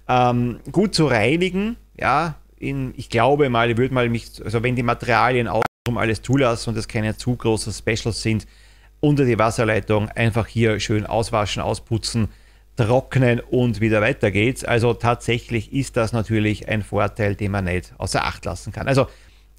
ähm, 0.08 0.60
gut 0.72 0.94
zu 0.94 1.08
reinigen. 1.08 1.78
Ja, 1.98 2.36
in, 2.60 2.94
ich 2.98 3.10
glaube 3.10 3.50
mal, 3.50 3.72
ich 3.72 3.78
würde 3.78 3.94
mal 3.94 4.10
mich, 4.10 4.44
also 4.44 4.62
wenn 4.64 4.76
die 4.76 4.84
Materialien 4.84 5.48
auch 5.48 5.64
alles 5.96 6.22
zulassen 6.22 6.72
und 6.72 6.78
es 6.78 6.88
keine 6.88 7.16
zu 7.16 7.36
großen 7.36 7.72
Specials 7.72 8.22
sind, 8.22 8.46
unter 9.04 9.26
die 9.26 9.38
Wasserleitung 9.38 10.08
einfach 10.08 10.48
hier 10.48 10.80
schön 10.80 11.06
auswaschen, 11.06 11.62
ausputzen, 11.62 12.30
trocknen 12.78 13.42
und 13.42 13.82
wieder 13.82 14.00
weiter 14.00 14.32
geht's. 14.32 14.64
Also 14.64 14.94
tatsächlich 14.94 15.74
ist 15.74 15.98
das 15.98 16.14
natürlich 16.14 16.70
ein 16.70 16.84
Vorteil, 16.84 17.36
den 17.36 17.52
man 17.52 17.66
nicht 17.66 17.94
außer 17.98 18.24
Acht 18.24 18.46
lassen 18.46 18.72
kann. 18.72 18.88
Also 18.88 19.08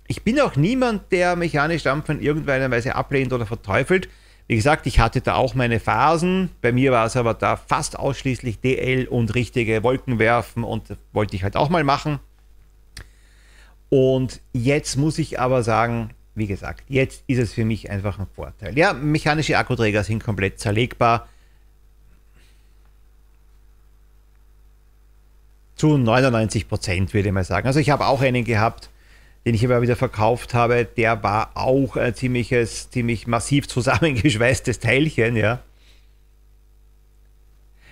ich 0.08 0.22
bin 0.22 0.40
auch 0.40 0.56
niemand, 0.56 1.12
der 1.12 1.36
mechanisch 1.36 1.82
Dampfen 1.82 2.20
in 2.20 2.24
irgendeiner 2.24 2.70
Weise 2.70 2.94
ablehnt 2.94 3.34
oder 3.34 3.44
verteufelt. 3.44 4.08
Wie 4.46 4.56
gesagt, 4.56 4.86
ich 4.86 4.98
hatte 4.98 5.20
da 5.20 5.34
auch 5.34 5.54
meine 5.54 5.78
Phasen. 5.78 6.48
Bei 6.62 6.72
mir 6.72 6.90
war 6.90 7.04
es 7.04 7.16
aber 7.16 7.34
da 7.34 7.56
fast 7.56 7.98
ausschließlich 7.98 8.60
DL 8.60 9.06
und 9.06 9.34
richtige 9.34 9.82
Wolken 9.82 10.18
werfen 10.18 10.64
und 10.64 10.96
wollte 11.12 11.36
ich 11.36 11.42
halt 11.42 11.56
auch 11.56 11.68
mal 11.68 11.84
machen. 11.84 12.18
Und 13.90 14.40
jetzt 14.54 14.96
muss 14.96 15.18
ich 15.18 15.38
aber 15.38 15.62
sagen, 15.62 16.14
wie 16.34 16.46
gesagt, 16.46 16.84
jetzt 16.88 17.22
ist 17.26 17.38
es 17.38 17.52
für 17.52 17.64
mich 17.64 17.90
einfach 17.90 18.18
ein 18.18 18.26
Vorteil. 18.34 18.76
Ja, 18.76 18.92
mechanische 18.92 19.56
Akkuträger 19.56 20.02
sind 20.02 20.22
komplett 20.22 20.58
zerlegbar. 20.58 21.28
Zu 25.76 25.96
99 25.96 26.68
Prozent 26.68 27.14
würde 27.14 27.28
ich 27.28 27.34
mal 27.34 27.44
sagen. 27.44 27.66
Also 27.66 27.80
ich 27.80 27.90
habe 27.90 28.06
auch 28.06 28.20
einen 28.20 28.44
gehabt, 28.44 28.90
den 29.44 29.54
ich 29.54 29.64
aber 29.64 29.82
wieder 29.82 29.96
verkauft 29.96 30.54
habe, 30.54 30.84
der 30.84 31.22
war 31.22 31.50
auch 31.54 31.96
ein 31.96 32.14
ziemliches, 32.14 32.90
ziemlich 32.90 33.26
massiv 33.26 33.68
zusammengeschweißtes 33.68 34.80
Teilchen, 34.80 35.36
ja. 35.36 35.60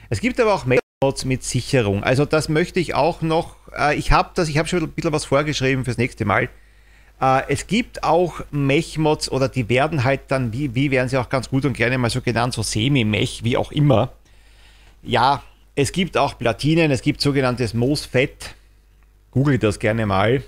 Es 0.08 0.20
gibt 0.20 0.40
aber 0.40 0.54
auch 0.54 0.66
Mods 1.02 1.24
mit 1.24 1.42
Sicherung. 1.42 2.02
Also 2.02 2.24
das 2.24 2.48
möchte 2.48 2.80
ich 2.80 2.94
auch 2.94 3.22
noch, 3.22 3.56
äh, 3.76 3.96
ich 3.96 4.12
habe 4.12 4.30
das, 4.34 4.48
ich 4.48 4.58
habe 4.58 4.68
schon 4.68 4.82
ein 4.82 4.90
bisschen 4.90 5.12
was 5.12 5.24
vorgeschrieben 5.24 5.84
fürs 5.84 5.98
nächste 5.98 6.24
Mal. 6.24 6.48
Äh, 7.22 7.44
es 7.48 7.66
gibt 7.68 8.02
auch 8.02 8.40
Mech-Mods 8.50 9.30
oder 9.30 9.48
die 9.48 9.68
werden 9.68 10.04
halt 10.04 10.22
dann, 10.28 10.52
wie, 10.52 10.74
wie 10.74 10.90
werden 10.90 11.08
sie 11.08 11.16
auch 11.16 11.28
ganz 11.28 11.48
gut 11.48 11.64
und 11.64 11.74
gerne 11.74 11.96
mal 11.96 12.10
so 12.10 12.20
genannt, 12.20 12.52
so 12.52 12.62
Semi-Mech, 12.62 13.44
wie 13.44 13.56
auch 13.56 13.70
immer. 13.70 14.12
Ja, 15.02 15.42
es 15.74 15.92
gibt 15.92 16.18
auch 16.18 16.36
Platinen, 16.36 16.90
es 16.90 17.00
gibt 17.00 17.20
sogenanntes 17.20 17.74
MOSFET. 17.74 18.54
Google 19.30 19.58
das 19.58 19.78
gerne 19.78 20.04
mal. 20.04 20.42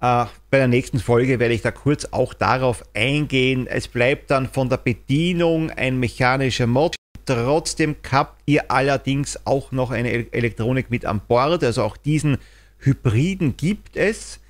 Äh, 0.00 0.24
bei 0.50 0.58
der 0.58 0.66
nächsten 0.66 0.98
Folge 0.98 1.38
werde 1.38 1.54
ich 1.54 1.62
da 1.62 1.70
kurz 1.70 2.06
auch 2.06 2.32
darauf 2.32 2.82
eingehen. 2.94 3.66
Es 3.66 3.86
bleibt 3.86 4.30
dann 4.30 4.48
von 4.48 4.70
der 4.70 4.78
Bedienung 4.78 5.70
ein 5.70 6.00
mechanischer 6.00 6.66
Mod. 6.66 6.96
Trotzdem 7.26 7.94
habt 8.10 8.42
ihr 8.46 8.70
allerdings 8.70 9.46
auch 9.46 9.70
noch 9.70 9.90
eine 9.90 10.32
Elektronik 10.32 10.90
mit 10.90 11.04
an 11.04 11.20
Bord. 11.20 11.62
Also 11.62 11.84
auch 11.84 11.96
diesen 11.96 12.38
Hybriden 12.78 13.56
gibt 13.56 13.96
es. 13.96 14.40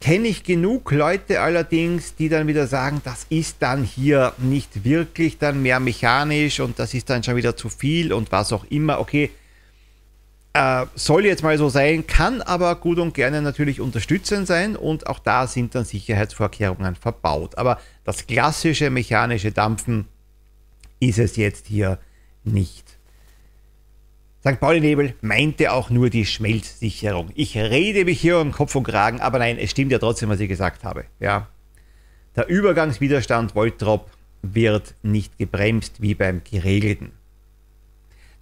Kenne 0.00 0.28
ich 0.28 0.44
genug 0.44 0.90
Leute 0.92 1.40
allerdings, 1.40 2.14
die 2.14 2.30
dann 2.30 2.46
wieder 2.46 2.66
sagen, 2.66 3.02
das 3.04 3.26
ist 3.28 3.56
dann 3.60 3.84
hier 3.84 4.32
nicht 4.38 4.84
wirklich 4.84 5.36
dann 5.36 5.60
mehr 5.60 5.78
mechanisch 5.78 6.60
und 6.60 6.78
das 6.78 6.94
ist 6.94 7.10
dann 7.10 7.22
schon 7.22 7.36
wieder 7.36 7.54
zu 7.54 7.68
viel 7.68 8.12
und 8.12 8.32
was 8.32 8.52
auch 8.52 8.64
immer. 8.70 8.98
Okay, 8.98 9.30
äh, 10.52 10.86
soll 10.94 11.26
jetzt 11.26 11.42
mal 11.42 11.56
so 11.58 11.68
sein, 11.68 12.06
kann 12.06 12.42
aber 12.42 12.74
gut 12.76 12.98
und 12.98 13.14
gerne 13.14 13.42
natürlich 13.42 13.80
unterstützend 13.80 14.46
sein 14.46 14.74
und 14.74 15.06
auch 15.06 15.18
da 15.18 15.46
sind 15.46 15.74
dann 15.74 15.84
Sicherheitsvorkehrungen 15.84 16.96
verbaut. 16.96 17.56
Aber 17.58 17.78
das 18.04 18.26
klassische 18.26 18.90
mechanische 18.90 19.52
Dampfen 19.52 20.06
ist 20.98 21.18
es 21.18 21.36
jetzt 21.36 21.66
hier 21.66 21.98
nicht. 22.42 22.89
St. 24.40 24.58
Pauli-Nebel 24.58 25.14
meinte 25.20 25.72
auch 25.72 25.90
nur 25.90 26.10
die 26.10 26.24
Schmelzsicherung. 26.24 27.30
Ich 27.34 27.56
rede 27.56 28.04
mich 28.04 28.20
hier 28.20 28.38
um 28.38 28.52
Kopf 28.52 28.74
und 28.74 28.84
Kragen, 28.84 29.20
aber 29.20 29.38
nein, 29.38 29.58
es 29.58 29.70
stimmt 29.70 29.92
ja 29.92 29.98
trotzdem, 29.98 30.30
was 30.30 30.40
ich 30.40 30.48
gesagt 30.48 30.84
habe. 30.84 31.04
Ja. 31.18 31.48
Der 32.36 32.48
Übergangswiderstand 32.48 33.54
Voltrop 33.54 34.10
wird 34.42 34.94
nicht 35.02 35.36
gebremst 35.36 36.00
wie 36.00 36.14
beim 36.14 36.42
geregelten 36.42 37.12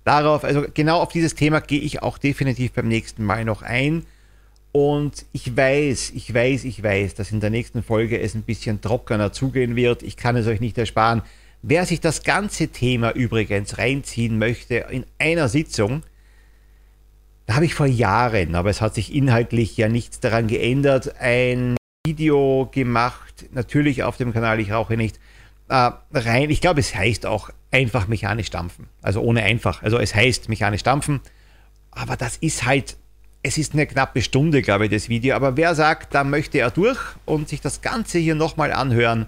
darauf, 0.08 0.42
also 0.42 0.64
genau 0.72 1.00
auf 1.00 1.10
dieses 1.10 1.34
Thema 1.34 1.60
gehe 1.60 1.80
ich 1.80 2.02
auch 2.02 2.16
definitiv 2.16 2.72
beim 2.72 2.88
nächsten 2.88 3.24
Mal 3.24 3.44
noch 3.44 3.60
ein. 3.62 4.06
Und 4.72 5.26
ich 5.32 5.54
weiß, 5.54 6.12
ich 6.14 6.32
weiß, 6.32 6.64
ich 6.64 6.82
weiß, 6.82 7.14
dass 7.14 7.30
in 7.30 7.40
der 7.40 7.50
nächsten 7.50 7.82
Folge 7.82 8.18
es 8.18 8.34
ein 8.34 8.42
bisschen 8.42 8.80
trockener 8.80 9.32
zugehen 9.32 9.76
wird. 9.76 10.02
Ich 10.02 10.16
kann 10.16 10.36
es 10.36 10.46
euch 10.46 10.60
nicht 10.60 10.78
ersparen. 10.78 11.22
Wer 11.62 11.86
sich 11.86 12.00
das 12.00 12.22
ganze 12.22 12.68
Thema 12.68 13.10
übrigens 13.12 13.78
reinziehen 13.78 14.38
möchte 14.38 14.86
in 14.90 15.04
einer 15.18 15.48
Sitzung, 15.48 16.02
da 17.46 17.54
habe 17.54 17.64
ich 17.64 17.74
vor 17.74 17.86
Jahren, 17.86 18.54
aber 18.54 18.70
es 18.70 18.80
hat 18.80 18.94
sich 18.94 19.14
inhaltlich 19.14 19.76
ja 19.76 19.88
nichts 19.88 20.20
daran 20.20 20.46
geändert, 20.46 21.18
ein 21.18 21.76
Video 22.06 22.68
gemacht, 22.70 23.46
natürlich 23.52 24.02
auf 24.02 24.16
dem 24.16 24.32
Kanal 24.32 24.60
Ich 24.60 24.70
rauche 24.70 24.96
nicht, 24.96 25.18
äh, 25.68 25.90
rein. 26.12 26.50
Ich 26.50 26.60
glaube, 26.60 26.80
es 26.80 26.94
heißt 26.94 27.26
auch 27.26 27.50
einfach 27.70 28.08
mechanisch 28.08 28.50
dampfen. 28.50 28.88
Also 29.02 29.20
ohne 29.20 29.42
einfach. 29.42 29.82
Also 29.82 29.98
es 29.98 30.14
heißt 30.14 30.48
mechanisch 30.48 30.82
dampfen. 30.82 31.20
Aber 31.90 32.16
das 32.16 32.36
ist 32.36 32.64
halt, 32.64 32.96
es 33.42 33.58
ist 33.58 33.74
eine 33.74 33.86
knappe 33.86 34.22
Stunde, 34.22 34.62
glaube 34.62 34.86
ich, 34.86 34.90
das 34.90 35.08
Video. 35.08 35.34
Aber 35.34 35.56
wer 35.56 35.74
sagt, 35.74 36.14
da 36.14 36.24
möchte 36.24 36.58
er 36.58 36.70
durch 36.70 36.98
und 37.24 37.48
sich 37.48 37.60
das 37.60 37.82
Ganze 37.82 38.18
hier 38.18 38.34
nochmal 38.34 38.72
anhören, 38.72 39.26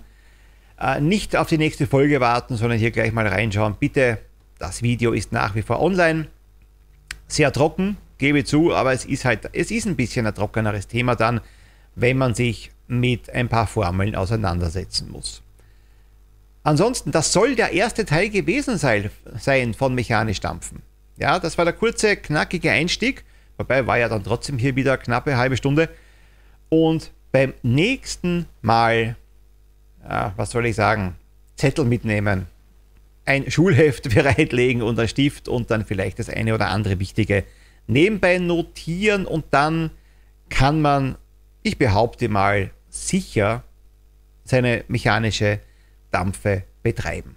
äh, 0.81 1.01
nicht 1.01 1.37
auf 1.37 1.49
die 1.49 1.59
nächste 1.59 1.87
Folge 1.87 2.21
warten, 2.21 2.57
sondern 2.57 2.79
hier 2.79 2.91
gleich 2.91 3.13
mal 3.13 3.27
reinschauen. 3.27 3.77
Bitte, 3.79 4.19
das 4.59 4.83
Video 4.83 5.13
ist 5.13 5.33
nach 5.33 5.55
wie 5.55 5.63
vor 5.63 5.81
online. 5.81 6.29
Sehr 7.29 7.53
trocken, 7.53 7.97
gebe 8.19 8.45
zu, 8.45 8.75
aber 8.75 8.93
es 8.93 9.05
ist 9.05 9.25
halt, 9.25 9.51
es 9.53 9.71
ist 9.71 9.87
ein 9.87 9.97
bisschen 9.97 10.27
ein 10.27 10.35
trockeneres 10.35 10.89
Thema 10.89 11.15
dann, 11.15 11.41
wenn 11.95 12.19
man 12.19 12.35
sich 12.35 12.71
mit 12.89 13.31
ein 13.31 13.49
paar 13.49 13.67
Formeln 13.67 14.17
auseinandersetzen 14.17 15.11
muss. 15.11 15.43
Ansonsten, 16.63 17.11
das 17.11 17.33
soll 17.33 17.55
der 17.55 17.73
erste 17.73 18.05
Teil 18.05 18.29
gewesen 18.29 18.77
sein, 18.77 19.11
sein 19.39 19.75
von 19.75 19.95
Mechanisch 19.95 20.41
Dampfen. 20.41 20.83
Ja, 21.17 21.39
das 21.39 21.57
war 21.57 21.65
der 21.65 21.75
kurze, 21.75 22.17
knackige 22.17 22.71
Einstieg. 22.71 23.25
Wobei 23.57 23.87
war 23.87 23.99
ja 23.99 24.09
dann 24.09 24.25
trotzdem 24.25 24.59
hier 24.59 24.77
wieder 24.77 24.99
knappe 24.99 25.37
halbe 25.37 25.57
Stunde. 25.57 25.89
Und 26.69 27.13
beim 27.33 27.55
nächsten 27.63 28.47
Mal, 28.63 29.17
ja, 30.03 30.33
was 30.37 30.51
soll 30.51 30.67
ich 30.67 30.77
sagen, 30.77 31.17
Zettel 31.57 31.85
mitnehmen, 31.85 32.47
ein 33.25 33.51
Schulheft 33.51 34.15
bereitlegen 34.15 34.83
und 34.83 34.99
ein 34.99 35.09
Stift 35.09 35.49
und 35.49 35.71
dann 35.71 35.85
vielleicht 35.85 36.19
das 36.19 36.29
eine 36.29 36.55
oder 36.55 36.69
andere 36.69 36.99
Wichtige 36.99 37.45
nebenbei 37.87 38.39
notieren 38.39 39.27
und 39.27 39.47
dann 39.51 39.91
kann 40.49 40.81
man, 40.81 41.17
ich 41.63 41.79
behaupte 41.79 42.29
mal, 42.29 42.71
sicher 42.89 43.63
seine 44.45 44.85
mechanische 44.89 45.61
Dampfe 46.11 46.65
betreiben. 46.83 47.37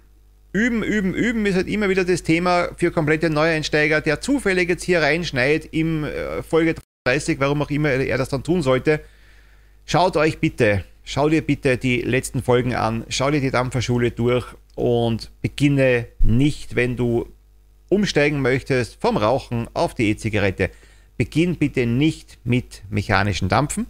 Üben, 0.52 0.82
üben, 0.82 1.14
üben 1.14 1.46
ist 1.46 1.56
halt 1.56 1.68
immer 1.68 1.88
wieder 1.88 2.04
das 2.04 2.22
Thema 2.22 2.68
für 2.76 2.92
komplette 2.92 3.28
Neueinsteiger, 3.28 4.00
der 4.00 4.20
zufällig 4.20 4.68
jetzt 4.68 4.84
hier 4.84 5.02
reinschneit 5.02 5.64
im 5.72 6.04
äh, 6.04 6.42
Folge 6.42 6.76
30, 7.04 7.40
warum 7.40 7.62
auch 7.62 7.70
immer 7.70 7.90
er 7.90 8.18
das 8.18 8.28
dann 8.28 8.44
tun 8.44 8.62
sollte. 8.62 9.00
Schaut 9.84 10.16
euch 10.16 10.38
bitte, 10.38 10.84
schau 11.04 11.28
dir 11.28 11.42
bitte 11.42 11.76
die 11.76 12.02
letzten 12.02 12.42
Folgen 12.42 12.74
an, 12.74 13.04
schau 13.08 13.30
dir 13.30 13.40
die 13.40 13.50
Dampferschule 13.50 14.10
durch 14.10 14.46
und 14.74 15.30
beginne 15.40 16.08
nicht, 16.20 16.74
wenn 16.74 16.96
du 16.96 17.28
umsteigen 17.88 18.40
möchtest 18.42 19.00
vom 19.00 19.16
Rauchen 19.16 19.68
auf 19.74 19.94
die 19.94 20.10
E-Zigarette. 20.10 20.70
Beginn 21.16 21.56
bitte 21.56 21.86
nicht 21.86 22.38
mit 22.42 22.82
mechanischen 22.90 23.48
Dampfen. 23.48 23.86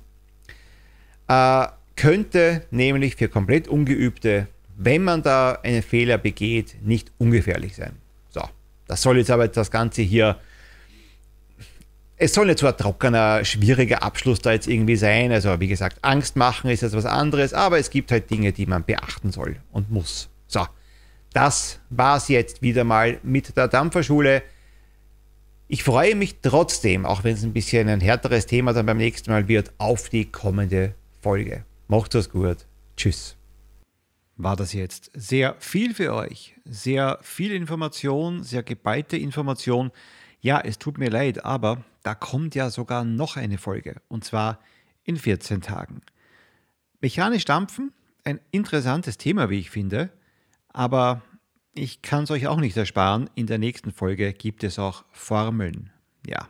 Äh, 1.28 1.68
könnte 1.96 2.66
nämlich 2.70 3.16
für 3.16 3.28
komplett 3.28 3.68
Ungeübte 3.68 4.48
wenn 4.76 5.04
man 5.04 5.22
da 5.22 5.58
einen 5.62 5.82
Fehler 5.82 6.18
begeht, 6.18 6.76
nicht 6.82 7.12
ungefährlich 7.18 7.76
sein. 7.76 7.96
So, 8.30 8.42
das 8.86 9.02
soll 9.02 9.18
jetzt 9.18 9.30
aber 9.30 9.48
das 9.48 9.70
Ganze 9.70 10.02
hier. 10.02 10.38
Es 12.16 12.34
soll 12.34 12.46
nicht 12.46 12.60
so 12.60 12.66
ein 12.66 12.76
trockener, 12.76 13.44
schwieriger 13.44 14.02
Abschluss 14.02 14.40
da 14.40 14.52
jetzt 14.52 14.68
irgendwie 14.68 14.96
sein. 14.96 15.32
Also, 15.32 15.58
wie 15.58 15.66
gesagt, 15.66 15.98
Angst 16.02 16.36
machen 16.36 16.70
ist 16.70 16.82
jetzt 16.82 16.96
was 16.96 17.06
anderes, 17.06 17.52
aber 17.52 17.78
es 17.78 17.90
gibt 17.90 18.12
halt 18.12 18.30
Dinge, 18.30 18.52
die 18.52 18.66
man 18.66 18.84
beachten 18.84 19.32
soll 19.32 19.56
und 19.72 19.90
muss. 19.90 20.28
So, 20.46 20.64
das 21.32 21.80
war 21.90 22.16
es 22.16 22.28
jetzt 22.28 22.62
wieder 22.62 22.84
mal 22.84 23.18
mit 23.24 23.56
der 23.56 23.66
Dampferschule. 23.66 24.42
Ich 25.66 25.82
freue 25.82 26.14
mich 26.14 26.36
trotzdem, 26.40 27.04
auch 27.04 27.24
wenn 27.24 27.34
es 27.34 27.42
ein 27.42 27.52
bisschen 27.52 27.88
ein 27.88 28.00
härteres 28.00 28.46
Thema 28.46 28.72
dann 28.72 28.86
beim 28.86 28.98
nächsten 28.98 29.32
Mal 29.32 29.48
wird, 29.48 29.72
auf 29.78 30.08
die 30.08 30.26
kommende 30.26 30.94
Folge. 31.20 31.64
Macht 31.88 32.14
es 32.14 32.30
gut. 32.30 32.58
Tschüss. 32.96 33.36
War 34.36 34.54
das 34.56 34.72
jetzt 34.72 35.10
sehr 35.14 35.56
viel 35.58 35.94
für 35.94 36.14
euch? 36.14 36.54
Sehr 36.64 37.18
viel 37.22 37.52
Information, 37.52 38.42
sehr 38.42 38.62
geballte 38.62 39.16
Information. 39.16 39.90
Ja, 40.40 40.60
es 40.60 40.78
tut 40.78 40.98
mir 40.98 41.08
leid, 41.08 41.44
aber 41.44 41.84
da 42.04 42.14
kommt 42.14 42.54
ja 42.54 42.70
sogar 42.70 43.04
noch 43.04 43.36
eine 43.36 43.58
Folge. 43.58 44.00
Und 44.08 44.24
zwar 44.24 44.60
in 45.02 45.16
14 45.16 45.62
Tagen. 45.62 46.02
Mechanisch 47.00 47.44
dampfen, 47.44 47.92
ein 48.24 48.40
interessantes 48.52 49.18
Thema, 49.18 49.50
wie 49.50 49.58
ich 49.58 49.70
finde. 49.70 50.10
Aber 50.68 51.22
ich 51.74 52.02
kann 52.02 52.24
es 52.24 52.30
euch 52.30 52.46
auch 52.46 52.60
nicht 52.60 52.76
ersparen. 52.76 53.28
In 53.34 53.46
der 53.46 53.58
nächsten 53.58 53.90
Folge 53.90 54.32
gibt 54.32 54.64
es 54.64 54.78
auch 54.78 55.04
Formeln. 55.10 55.90
Ja. 56.26 56.48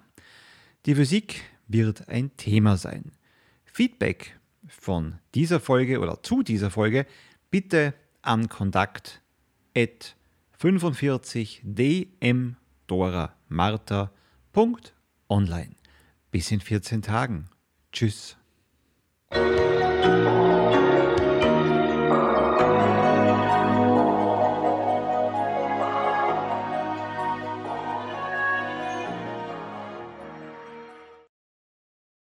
Die 0.86 0.96
Physik 0.96 1.42
wird 1.68 2.08
ein 2.08 2.36
Thema 2.36 2.76
sein. 2.76 3.12
Feedback 3.64 4.38
von 4.66 5.18
dieser 5.34 5.60
Folge 5.60 6.00
oder 6.00 6.22
zu 6.22 6.42
dieser 6.42 6.70
Folge 6.70 7.06
bitte 7.50 7.94
an 8.22 8.48
kontakt 8.48 9.22
45dmdoramarta.online. 15.28 15.76
Bis 16.30 16.50
in 16.50 16.60
14 16.60 17.02
Tagen. 17.02 17.48
Tschüss. 17.92 18.36